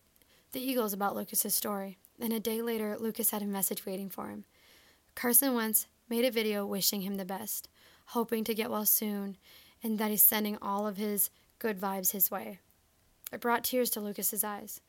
the 0.52 0.60
Eagles 0.60 0.92
about 0.92 1.16
Lucas's 1.16 1.56
story, 1.56 1.98
and 2.20 2.32
a 2.32 2.38
day 2.38 2.62
later, 2.62 2.96
Lucas 3.00 3.30
had 3.30 3.42
a 3.42 3.46
message 3.46 3.84
waiting 3.84 4.10
for 4.10 4.28
him. 4.28 4.44
Carson 5.16 5.54
Wentz 5.54 5.88
made 6.08 6.24
a 6.24 6.30
video 6.30 6.64
wishing 6.64 7.00
him 7.00 7.16
the 7.16 7.24
best, 7.24 7.68
hoping 8.06 8.44
to 8.44 8.54
get 8.54 8.70
well 8.70 8.86
soon, 8.86 9.36
and 9.82 9.98
that 9.98 10.10
he's 10.10 10.22
sending 10.22 10.58
all 10.60 10.86
of 10.86 10.96
his 10.96 11.30
good 11.58 11.80
vibes 11.80 12.12
his 12.12 12.30
way. 12.30 12.60
It 13.32 13.40
brought 13.40 13.64
tears 13.64 13.90
to 13.90 14.00
Lucas's 14.00 14.44
eyes. 14.44 14.80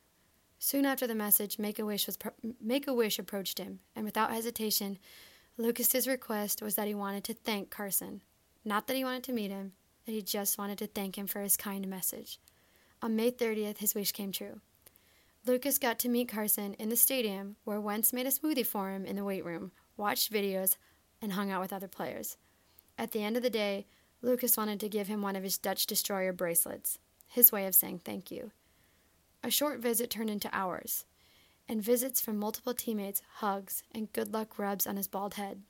Soon 0.59 0.85
after 0.85 1.07
the 1.07 1.15
message, 1.15 1.59
Make 1.59 1.79
a 1.79 1.85
Wish 1.85 2.05
was 2.05 2.17
Make 2.61 2.87
a 2.87 2.93
Wish 2.93 3.17
approached 3.17 3.59
him, 3.59 3.79
and 3.95 4.05
without 4.05 4.31
hesitation, 4.31 4.97
Lucas's 5.57 6.07
request 6.07 6.61
was 6.61 6.75
that 6.75 6.87
he 6.87 6.93
wanted 6.93 7.23
to 7.25 7.33
thank 7.33 7.69
Carson, 7.69 8.21
not 8.63 8.87
that 8.87 8.95
he 8.95 9.03
wanted 9.03 9.23
to 9.23 9.33
meet 9.33 9.51
him, 9.51 9.73
that 10.05 10.11
he 10.11 10.21
just 10.21 10.57
wanted 10.57 10.77
to 10.79 10.87
thank 10.87 11.17
him 11.17 11.27
for 11.27 11.41
his 11.41 11.57
kind 11.57 11.87
message. 11.87 12.39
On 13.01 13.15
May 13.15 13.31
30th, 13.31 13.77
his 13.77 13.95
wish 13.95 14.11
came 14.11 14.31
true. 14.31 14.59
Lucas 15.45 15.77
got 15.77 15.99
to 15.99 16.09
meet 16.09 16.29
Carson 16.29 16.73
in 16.73 16.89
the 16.89 16.95
stadium 16.95 17.55
where 17.63 17.79
Wentz 17.79 18.11
made 18.11 18.25
a 18.25 18.29
smoothie 18.29 18.65
for 18.65 18.91
him 18.91 19.05
in 19.05 19.15
the 19.15 19.23
weight 19.23 19.45
room, 19.45 19.71
watched 19.95 20.31
videos, 20.31 20.75
and 21.21 21.33
hung 21.33 21.49
out 21.49 21.61
with 21.61 21.71
other 21.71 21.87
players. 21.87 22.37
At 22.97 23.11
the 23.11 23.23
end 23.23 23.37
of 23.37 23.43
the 23.43 23.49
day, 23.49 23.87
Lucas 24.21 24.57
wanted 24.57 24.79
to 24.79 24.89
give 24.89 25.07
him 25.07 25.21
one 25.21 25.35
of 25.35 25.43
his 25.43 25.57
Dutch 25.57 25.85
Destroyer 25.85 26.33
bracelets, 26.33 26.99
his 27.27 27.51
way 27.51 27.65
of 27.65 27.75
saying 27.75 27.99
thank 27.99 28.31
you. 28.31 28.51
A 29.43 29.49
short 29.49 29.79
visit 29.79 30.09
turned 30.09 30.29
into 30.29 30.49
hours, 30.53 31.05
and 31.67 31.81
visits 31.81 32.19
from 32.19 32.37
multiple 32.37 32.73
teammates, 32.73 33.21
hugs, 33.35 33.83
and 33.93 34.11
good 34.11 34.33
luck 34.33 34.59
rubs 34.59 34.85
on 34.85 34.97
his 34.97 35.07
bald 35.07 35.35
head. 35.35 35.61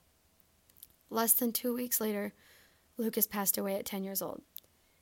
Less 1.09 1.33
than 1.33 1.51
two 1.51 1.73
weeks 1.73 2.01
later, 2.01 2.33
Lucas 2.97 3.27
passed 3.27 3.57
away 3.57 3.75
at 3.75 3.85
10 3.85 4.03
years 4.03 4.21
old. 4.21 4.41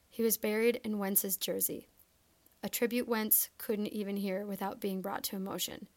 He 0.09 0.23
was 0.23 0.37
buried 0.37 0.81
in 0.83 0.99
Wentz's 0.99 1.37
jersey 1.37 1.87
a 2.63 2.69
tribute 2.69 3.07
Wentz 3.07 3.49
couldn't 3.57 3.87
even 3.87 4.17
hear 4.17 4.45
without 4.45 4.81
being 4.81 5.01
brought 5.01 5.23
to 5.23 5.35
emotion. 5.35 5.87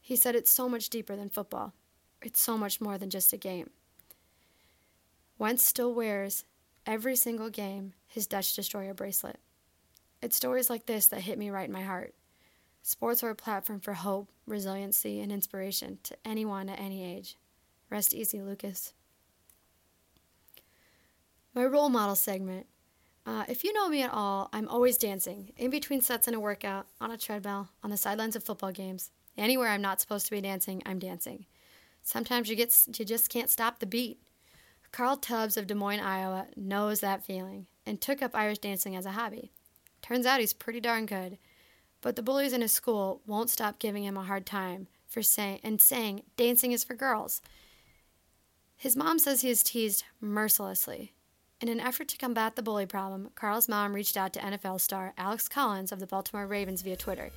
He 0.00 0.16
said 0.16 0.34
it's 0.34 0.50
so 0.50 0.68
much 0.68 0.90
deeper 0.90 1.16
than 1.16 1.30
football. 1.30 1.72
It's 2.20 2.40
so 2.40 2.58
much 2.58 2.80
more 2.80 2.98
than 2.98 3.10
just 3.10 3.32
a 3.32 3.38
game. 3.38 3.70
Wentz 5.38 5.66
still 5.66 5.92
wears 5.92 6.44
every 6.86 7.16
single 7.16 7.50
game 7.50 7.94
his 8.06 8.26
Dutch 8.26 8.54
Destroyer 8.54 8.94
bracelet. 8.94 9.40
It's 10.22 10.36
stories 10.36 10.70
like 10.70 10.86
this 10.86 11.06
that 11.06 11.22
hit 11.22 11.38
me 11.38 11.50
right 11.50 11.66
in 11.66 11.72
my 11.72 11.82
heart. 11.82 12.14
Sports 12.82 13.22
are 13.22 13.30
a 13.30 13.34
platform 13.34 13.80
for 13.80 13.94
hope, 13.94 14.30
resiliency, 14.46 15.20
and 15.20 15.32
inspiration 15.32 15.98
to 16.04 16.16
anyone 16.24 16.68
at 16.68 16.78
any 16.78 17.02
age. 17.02 17.36
Rest 17.90 18.14
easy, 18.14 18.42
Lucas. 18.42 18.92
My 21.54 21.64
role 21.64 21.88
model 21.88 22.14
segment. 22.14 22.66
Uh, 23.26 23.44
if 23.48 23.64
you 23.64 23.72
know 23.72 23.88
me 23.88 24.02
at 24.02 24.12
all, 24.12 24.50
I'm 24.52 24.68
always 24.68 24.98
dancing, 24.98 25.52
in 25.56 25.70
between 25.70 26.02
sets 26.02 26.28
in 26.28 26.34
a 26.34 26.40
workout, 26.40 26.86
on 27.00 27.10
a 27.10 27.16
treadmill, 27.16 27.70
on 27.82 27.90
the 27.90 27.96
sidelines 27.96 28.36
of 28.36 28.44
football 28.44 28.72
games. 28.72 29.10
Anywhere 29.38 29.68
I'm 29.68 29.80
not 29.80 30.00
supposed 30.00 30.26
to 30.26 30.30
be 30.30 30.40
dancing, 30.40 30.82
I'm 30.84 30.98
dancing. 30.98 31.46
Sometimes 32.02 32.50
you 32.50 32.56
get 32.56 32.76
you 32.98 33.04
just 33.04 33.30
can't 33.30 33.48
stop 33.48 33.78
the 33.78 33.86
beat. 33.86 34.20
Carl 34.94 35.16
Tubbs 35.16 35.56
of 35.56 35.66
Des 35.66 35.74
Moines, 35.74 35.98
Iowa 35.98 36.46
knows 36.54 37.00
that 37.00 37.24
feeling 37.24 37.66
and 37.84 38.00
took 38.00 38.22
up 38.22 38.30
Irish 38.32 38.58
dancing 38.58 38.94
as 38.94 39.04
a 39.04 39.10
hobby. 39.10 39.50
Turns 40.02 40.24
out 40.24 40.38
he's 40.38 40.52
pretty 40.52 40.78
darn 40.78 41.04
good, 41.04 41.36
but 42.00 42.14
the 42.14 42.22
bullies 42.22 42.52
in 42.52 42.60
his 42.60 42.70
school 42.70 43.20
won't 43.26 43.50
stop 43.50 43.80
giving 43.80 44.04
him 44.04 44.16
a 44.16 44.22
hard 44.22 44.46
time 44.46 44.86
for 45.08 45.20
saying 45.20 45.58
and 45.64 45.82
saying 45.82 46.22
dancing 46.36 46.70
is 46.70 46.84
for 46.84 46.94
girls. 46.94 47.42
His 48.76 48.94
mom 48.94 49.18
says 49.18 49.40
he 49.40 49.50
is 49.50 49.64
teased 49.64 50.04
mercilessly. 50.20 51.12
In 51.60 51.68
an 51.68 51.80
effort 51.80 52.06
to 52.10 52.16
combat 52.16 52.54
the 52.54 52.62
bully 52.62 52.86
problem, 52.86 53.30
Carl's 53.34 53.68
mom 53.68 53.94
reached 53.94 54.16
out 54.16 54.32
to 54.34 54.40
NFL 54.40 54.80
star 54.80 55.12
Alex 55.18 55.48
Collins 55.48 55.90
of 55.90 55.98
the 55.98 56.06
Baltimore 56.06 56.46
Ravens 56.46 56.82
via 56.82 56.94
Twitter. 56.94 57.30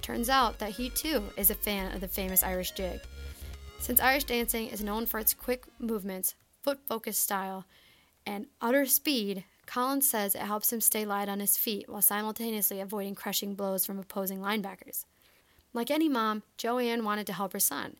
Turns 0.00 0.28
out 0.28 0.60
that 0.60 0.70
he 0.70 0.90
too 0.90 1.24
is 1.36 1.50
a 1.50 1.56
fan 1.56 1.92
of 1.92 2.00
the 2.00 2.06
famous 2.06 2.44
Irish 2.44 2.70
jig. 2.70 3.00
Since 3.80 3.98
Irish 3.98 4.24
dancing 4.24 4.68
is 4.68 4.84
known 4.84 5.06
for 5.06 5.18
its 5.18 5.34
quick 5.34 5.64
movements, 5.80 6.36
foot 6.68 6.86
focused 6.86 7.22
style, 7.22 7.64
and 8.26 8.44
utter 8.60 8.84
speed, 8.84 9.42
Collins 9.64 10.06
says 10.06 10.34
it 10.34 10.42
helps 10.42 10.70
him 10.70 10.82
stay 10.82 11.06
light 11.06 11.26
on 11.26 11.40
his 11.40 11.56
feet 11.56 11.88
while 11.88 12.02
simultaneously 12.02 12.78
avoiding 12.78 13.14
crushing 13.14 13.54
blows 13.54 13.86
from 13.86 13.98
opposing 13.98 14.40
linebackers. 14.40 15.06
Like 15.72 15.90
any 15.90 16.10
mom, 16.10 16.42
Joanne 16.58 17.04
wanted 17.04 17.26
to 17.28 17.32
help 17.32 17.54
her 17.54 17.58
son. 17.58 17.96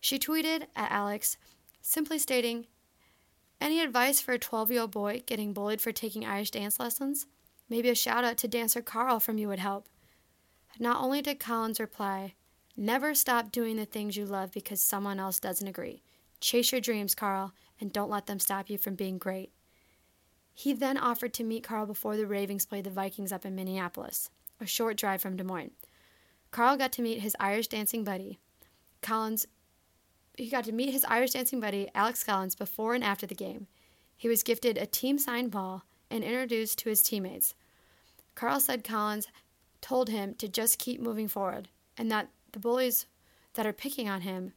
She 0.00 0.18
tweeted 0.18 0.68
at 0.74 0.90
Alex, 0.90 1.36
simply 1.82 2.18
stating, 2.18 2.64
Any 3.60 3.82
advice 3.82 4.22
for 4.22 4.32
a 4.32 4.38
12 4.38 4.70
year 4.70 4.80
old 4.80 4.90
boy 4.90 5.22
getting 5.26 5.52
bullied 5.52 5.82
for 5.82 5.92
taking 5.92 6.24
Irish 6.24 6.50
dance 6.50 6.80
lessons? 6.80 7.26
Maybe 7.68 7.90
a 7.90 7.94
shout 7.94 8.24
out 8.24 8.38
to 8.38 8.48
dancer 8.48 8.80
Carl 8.80 9.20
from 9.20 9.36
you 9.36 9.48
would 9.48 9.58
help. 9.58 9.86
Not 10.78 11.02
only 11.04 11.20
did 11.20 11.38
Collins 11.38 11.78
reply, 11.78 12.32
Never 12.74 13.14
stop 13.14 13.52
doing 13.52 13.76
the 13.76 13.84
things 13.84 14.16
you 14.16 14.24
love 14.24 14.50
because 14.50 14.80
someone 14.80 15.20
else 15.20 15.38
doesn't 15.38 15.68
agree. 15.68 16.00
Chase 16.40 16.72
your 16.72 16.80
dreams, 16.80 17.14
Carl, 17.14 17.52
and 17.82 17.92
don't 17.92 18.10
let 18.10 18.26
them 18.26 18.38
stop 18.38 18.70
you 18.70 18.78
from 18.78 18.94
being 18.94 19.18
great. 19.18 19.50
He 20.54 20.72
then 20.72 20.96
offered 20.96 21.34
to 21.34 21.44
meet 21.44 21.64
Carl 21.64 21.84
before 21.84 22.16
the 22.16 22.28
Ravens 22.28 22.64
played 22.64 22.84
the 22.84 22.90
Vikings 22.90 23.32
up 23.32 23.44
in 23.44 23.56
Minneapolis, 23.56 24.30
a 24.60 24.66
short 24.66 24.96
drive 24.96 25.20
from 25.20 25.36
Des 25.36 25.42
Moines. 25.42 25.72
Carl 26.52 26.76
got 26.76 26.92
to 26.92 27.02
meet 27.02 27.20
his 27.20 27.36
Irish 27.40 27.66
dancing 27.66 28.04
buddy, 28.04 28.38
Collins. 29.00 29.48
He 30.38 30.48
got 30.48 30.62
to 30.64 30.72
meet 30.72 30.92
his 30.92 31.04
Irish 31.06 31.32
dancing 31.32 31.58
buddy, 31.58 31.88
Alex 31.92 32.22
Collins, 32.22 32.54
before 32.54 32.94
and 32.94 33.02
after 33.02 33.26
the 33.26 33.34
game. 33.34 33.66
He 34.16 34.28
was 34.28 34.44
gifted 34.44 34.78
a 34.78 34.86
team 34.86 35.18
signed 35.18 35.50
ball 35.50 35.82
and 36.08 36.22
introduced 36.22 36.78
to 36.78 36.88
his 36.88 37.02
teammates. 37.02 37.54
Carl 38.36 38.60
said 38.60 38.84
Collins 38.84 39.26
told 39.80 40.08
him 40.08 40.34
to 40.36 40.46
just 40.46 40.78
keep 40.78 41.00
moving 41.00 41.26
forward 41.26 41.68
and 41.98 42.12
that 42.12 42.28
the 42.52 42.60
bullies 42.60 43.06
that 43.54 43.66
are 43.66 43.72
picking 43.72 44.08
on 44.08 44.20
him 44.20 44.52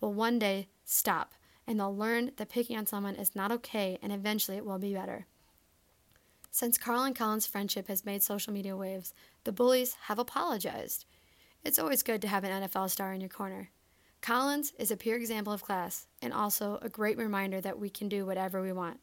will 0.00 0.12
one 0.12 0.38
day 0.38 0.68
stop 0.84 1.34
and 1.68 1.78
they'll 1.78 1.96
learn 1.96 2.32
that 2.36 2.48
picking 2.48 2.76
on 2.76 2.86
someone 2.86 3.14
is 3.14 3.36
not 3.36 3.52
okay 3.52 3.98
and 4.02 4.12
eventually 4.12 4.56
it 4.56 4.66
will 4.66 4.78
be 4.78 4.94
better. 4.94 5.26
Since 6.50 6.78
Carl 6.78 7.04
and 7.04 7.14
Collins' 7.14 7.46
friendship 7.46 7.86
has 7.86 8.04
made 8.04 8.24
social 8.24 8.52
media 8.52 8.76
waves, 8.76 9.14
the 9.44 9.52
bullies 9.52 9.94
have 10.06 10.18
apologized. 10.18 11.04
It's 11.62 11.78
always 11.78 12.02
good 12.02 12.20
to 12.22 12.28
have 12.28 12.42
an 12.42 12.64
NFL 12.64 12.90
star 12.90 13.12
in 13.12 13.20
your 13.20 13.30
corner. 13.30 13.70
Collins 14.20 14.72
is 14.78 14.90
a 14.90 14.96
pure 14.96 15.16
example 15.16 15.52
of 15.52 15.62
class 15.62 16.08
and 16.20 16.32
also 16.32 16.80
a 16.82 16.88
great 16.88 17.18
reminder 17.18 17.60
that 17.60 17.78
we 17.78 17.90
can 17.90 18.08
do 18.08 18.26
whatever 18.26 18.60
we 18.60 18.72
want. 18.72 18.98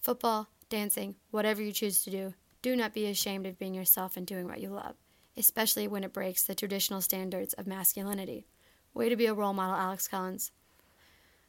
Football, 0.00 0.48
dancing, 0.70 1.16
whatever 1.30 1.60
you 1.60 1.72
choose 1.72 2.02
to 2.04 2.10
do, 2.10 2.32
do 2.62 2.74
not 2.74 2.94
be 2.94 3.06
ashamed 3.06 3.44
of 3.44 3.58
being 3.58 3.74
yourself 3.74 4.16
and 4.16 4.26
doing 4.26 4.46
what 4.46 4.60
you 4.60 4.70
love 4.70 4.94
especially 5.36 5.88
when 5.88 6.04
it 6.04 6.12
breaks 6.12 6.44
the 6.44 6.54
traditional 6.54 7.00
standards 7.00 7.54
of 7.54 7.66
masculinity. 7.66 8.46
Way 8.92 9.08
to 9.08 9.16
be 9.16 9.26
a 9.26 9.34
role 9.34 9.52
model, 9.52 9.76
Alex 9.76 10.06
Collins. 10.06 10.52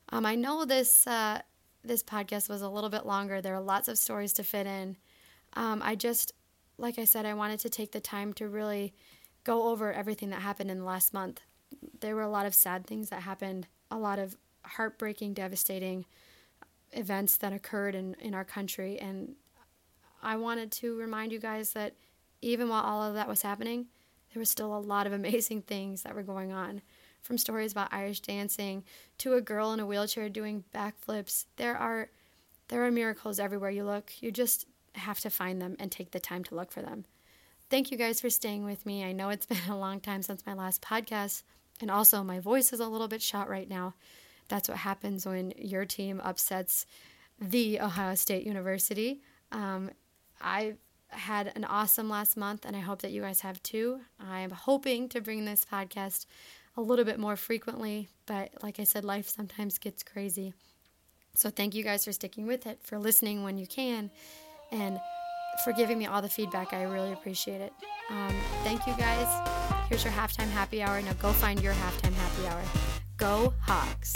Um, 0.10 0.26
I 0.26 0.36
know 0.36 0.66
this 0.66 1.08
uh, 1.08 1.42
this 1.84 2.04
podcast 2.04 2.50
was 2.50 2.62
a 2.62 2.70
little 2.70 2.90
bit 2.90 3.06
longer. 3.06 3.42
There 3.42 3.56
are 3.56 3.62
lots 3.62 3.88
of 3.88 3.98
stories 3.98 4.34
to 4.34 4.44
fit 4.44 4.68
in. 4.68 4.98
Um, 5.54 5.82
I 5.84 5.96
just, 5.96 6.34
like 6.78 7.00
I 7.00 7.06
said, 7.06 7.26
I 7.26 7.34
wanted 7.34 7.60
to 7.62 7.70
take 7.70 7.92
the 7.92 8.00
time 8.00 8.34
to 8.34 8.48
really 8.48 8.94
go 9.44 9.70
over 9.70 9.94
everything 9.94 10.32
that 10.32 10.42
happened 10.42 10.72
in 10.72 10.80
the 10.80 10.86
last 10.86 11.14
month. 11.14 11.42
There 12.02 12.16
were 12.16 12.24
a 12.24 12.30
lot 12.30 12.46
of 12.46 12.56
sad 12.56 12.86
things 12.86 13.10
that 13.10 13.22
happened, 13.22 13.68
a 13.92 13.98
lot 13.98 14.20
of 14.20 14.36
heartbreaking, 14.64 15.34
devastating 15.34 16.06
events 16.92 17.38
that 17.38 17.54
occurred 17.54 17.96
in, 17.96 18.16
in 18.20 18.34
our 18.34 18.44
country. 18.44 19.00
And 19.00 19.36
I 20.24 20.38
wanted 20.38 20.72
to 20.74 20.98
remind 20.98 21.32
you 21.32 21.40
guys 21.40 21.72
that 21.74 21.94
even 22.42 22.70
while 22.70 22.84
all 22.84 23.04
of 23.04 23.14
that 23.14 23.28
was 23.28 23.42
happening, 23.44 23.88
there 24.34 24.40
was 24.40 24.50
still 24.50 24.76
a 24.76 24.80
lot 24.80 25.08
of 25.08 25.14
amazing 25.14 25.62
things 25.62 26.02
that 26.02 26.16
were 26.16 26.24
going 26.24 26.52
on. 26.52 26.82
From 27.26 27.40
stories 27.40 27.72
about 27.72 27.92
Irish 27.92 28.20
dancing 28.20 28.84
to 29.18 29.34
a 29.34 29.42
girl 29.42 29.74
in 29.74 29.80
a 29.80 29.86
wheelchair 29.88 30.30
doing 30.30 30.64
backflips, 30.76 31.46
there 31.56 31.76
are 31.76 32.10
there 32.68 32.86
are 32.86 32.92
miracles 32.92 33.40
everywhere 33.40 33.72
you 33.72 33.84
look. 33.84 34.12
You 34.20 34.32
just 34.32 34.68
have 34.94 35.20
to 35.22 35.32
find 35.32 35.60
them 35.60 35.76
and 35.80 35.92
take 35.92 36.12
the 36.12 36.20
time 36.20 36.44
to 36.44 36.56
look 36.56 36.72
for 36.72 36.84
them. 36.84 37.06
Thank 37.72 37.90
you 37.90 37.98
guys 37.98 38.22
for 38.22 38.30
staying 38.30 38.64
with 38.64 38.86
me. 38.86 39.04
I 39.04 39.12
know 39.12 39.30
it's 39.30 39.46
been 39.48 39.58
a 39.68 39.78
long 39.78 40.02
time 40.02 40.22
since 40.22 40.46
my 40.46 40.54
last 40.54 40.84
podcast, 40.84 41.42
and 41.82 41.90
also 41.90 42.22
my 42.24 42.40
voice 42.40 42.72
is 42.72 42.80
a 42.80 42.88
little 42.88 43.08
bit 43.08 43.24
shot 43.24 43.50
right 43.50 43.68
now. 43.68 43.96
That's 44.48 44.70
what 44.70 44.78
happens 44.78 45.26
when 45.26 45.52
your 45.58 45.84
team 45.84 46.22
upsets 46.24 46.86
the 47.42 47.82
Ohio 47.82 48.14
State 48.14 48.46
University. 48.46 49.24
Um, 49.52 49.90
I 50.40 50.76
had 51.10 51.52
an 51.56 51.64
awesome 51.64 52.08
last 52.08 52.38
month, 52.38 52.66
and 52.66 52.76
I 52.76 52.82
hope 52.82 53.02
that 53.02 53.12
you 53.12 53.24
guys 53.24 53.40
have 53.40 53.64
too. 53.64 54.02
I'm 54.20 54.52
hoping 54.52 55.10
to 55.10 55.22
bring 55.22 55.46
this 55.46 55.66
podcast 55.66 56.28
a 56.78 56.82
little 56.82 57.06
bit 57.06 57.20
more 57.20 57.36
frequently, 57.36 58.10
but 58.26 58.50
like 58.62 58.80
I 58.80 58.84
said, 58.84 59.04
life 59.06 59.28
sometimes 59.30 59.78
gets 59.78 60.04
crazy. 60.04 60.54
So 61.36 61.50
thank 61.50 61.76
you 61.76 61.84
guys 61.84 62.06
for 62.06 62.12
sticking 62.12 62.48
with 62.48 62.66
it, 62.66 62.80
for 62.84 62.98
listening 62.98 63.44
when 63.44 63.58
you 63.58 63.68
can, 63.68 64.10
and 64.72 65.00
for 65.64 65.74
giving 65.74 65.98
me 65.98 66.06
all 66.06 66.22
the 66.22 66.30
feedback. 66.30 66.74
I 66.74 66.84
really 66.84 67.12
appreciate 67.12 67.62
it. 67.62 67.74
Um, 68.10 68.34
thank 68.64 68.86
you 68.88 68.94
guys. 68.98 69.28
Here's 69.90 70.04
your 70.04 70.14
halftime 70.14 70.50
happy 70.50 70.82
hour. 70.82 71.02
Now 71.02 71.14
go 71.14 71.32
find 71.32 71.62
your 71.62 71.74
halftime 71.74 72.14
happy 72.14 72.48
hour. 72.48 72.62
Go 73.18 73.54
Hawks. 73.62 74.14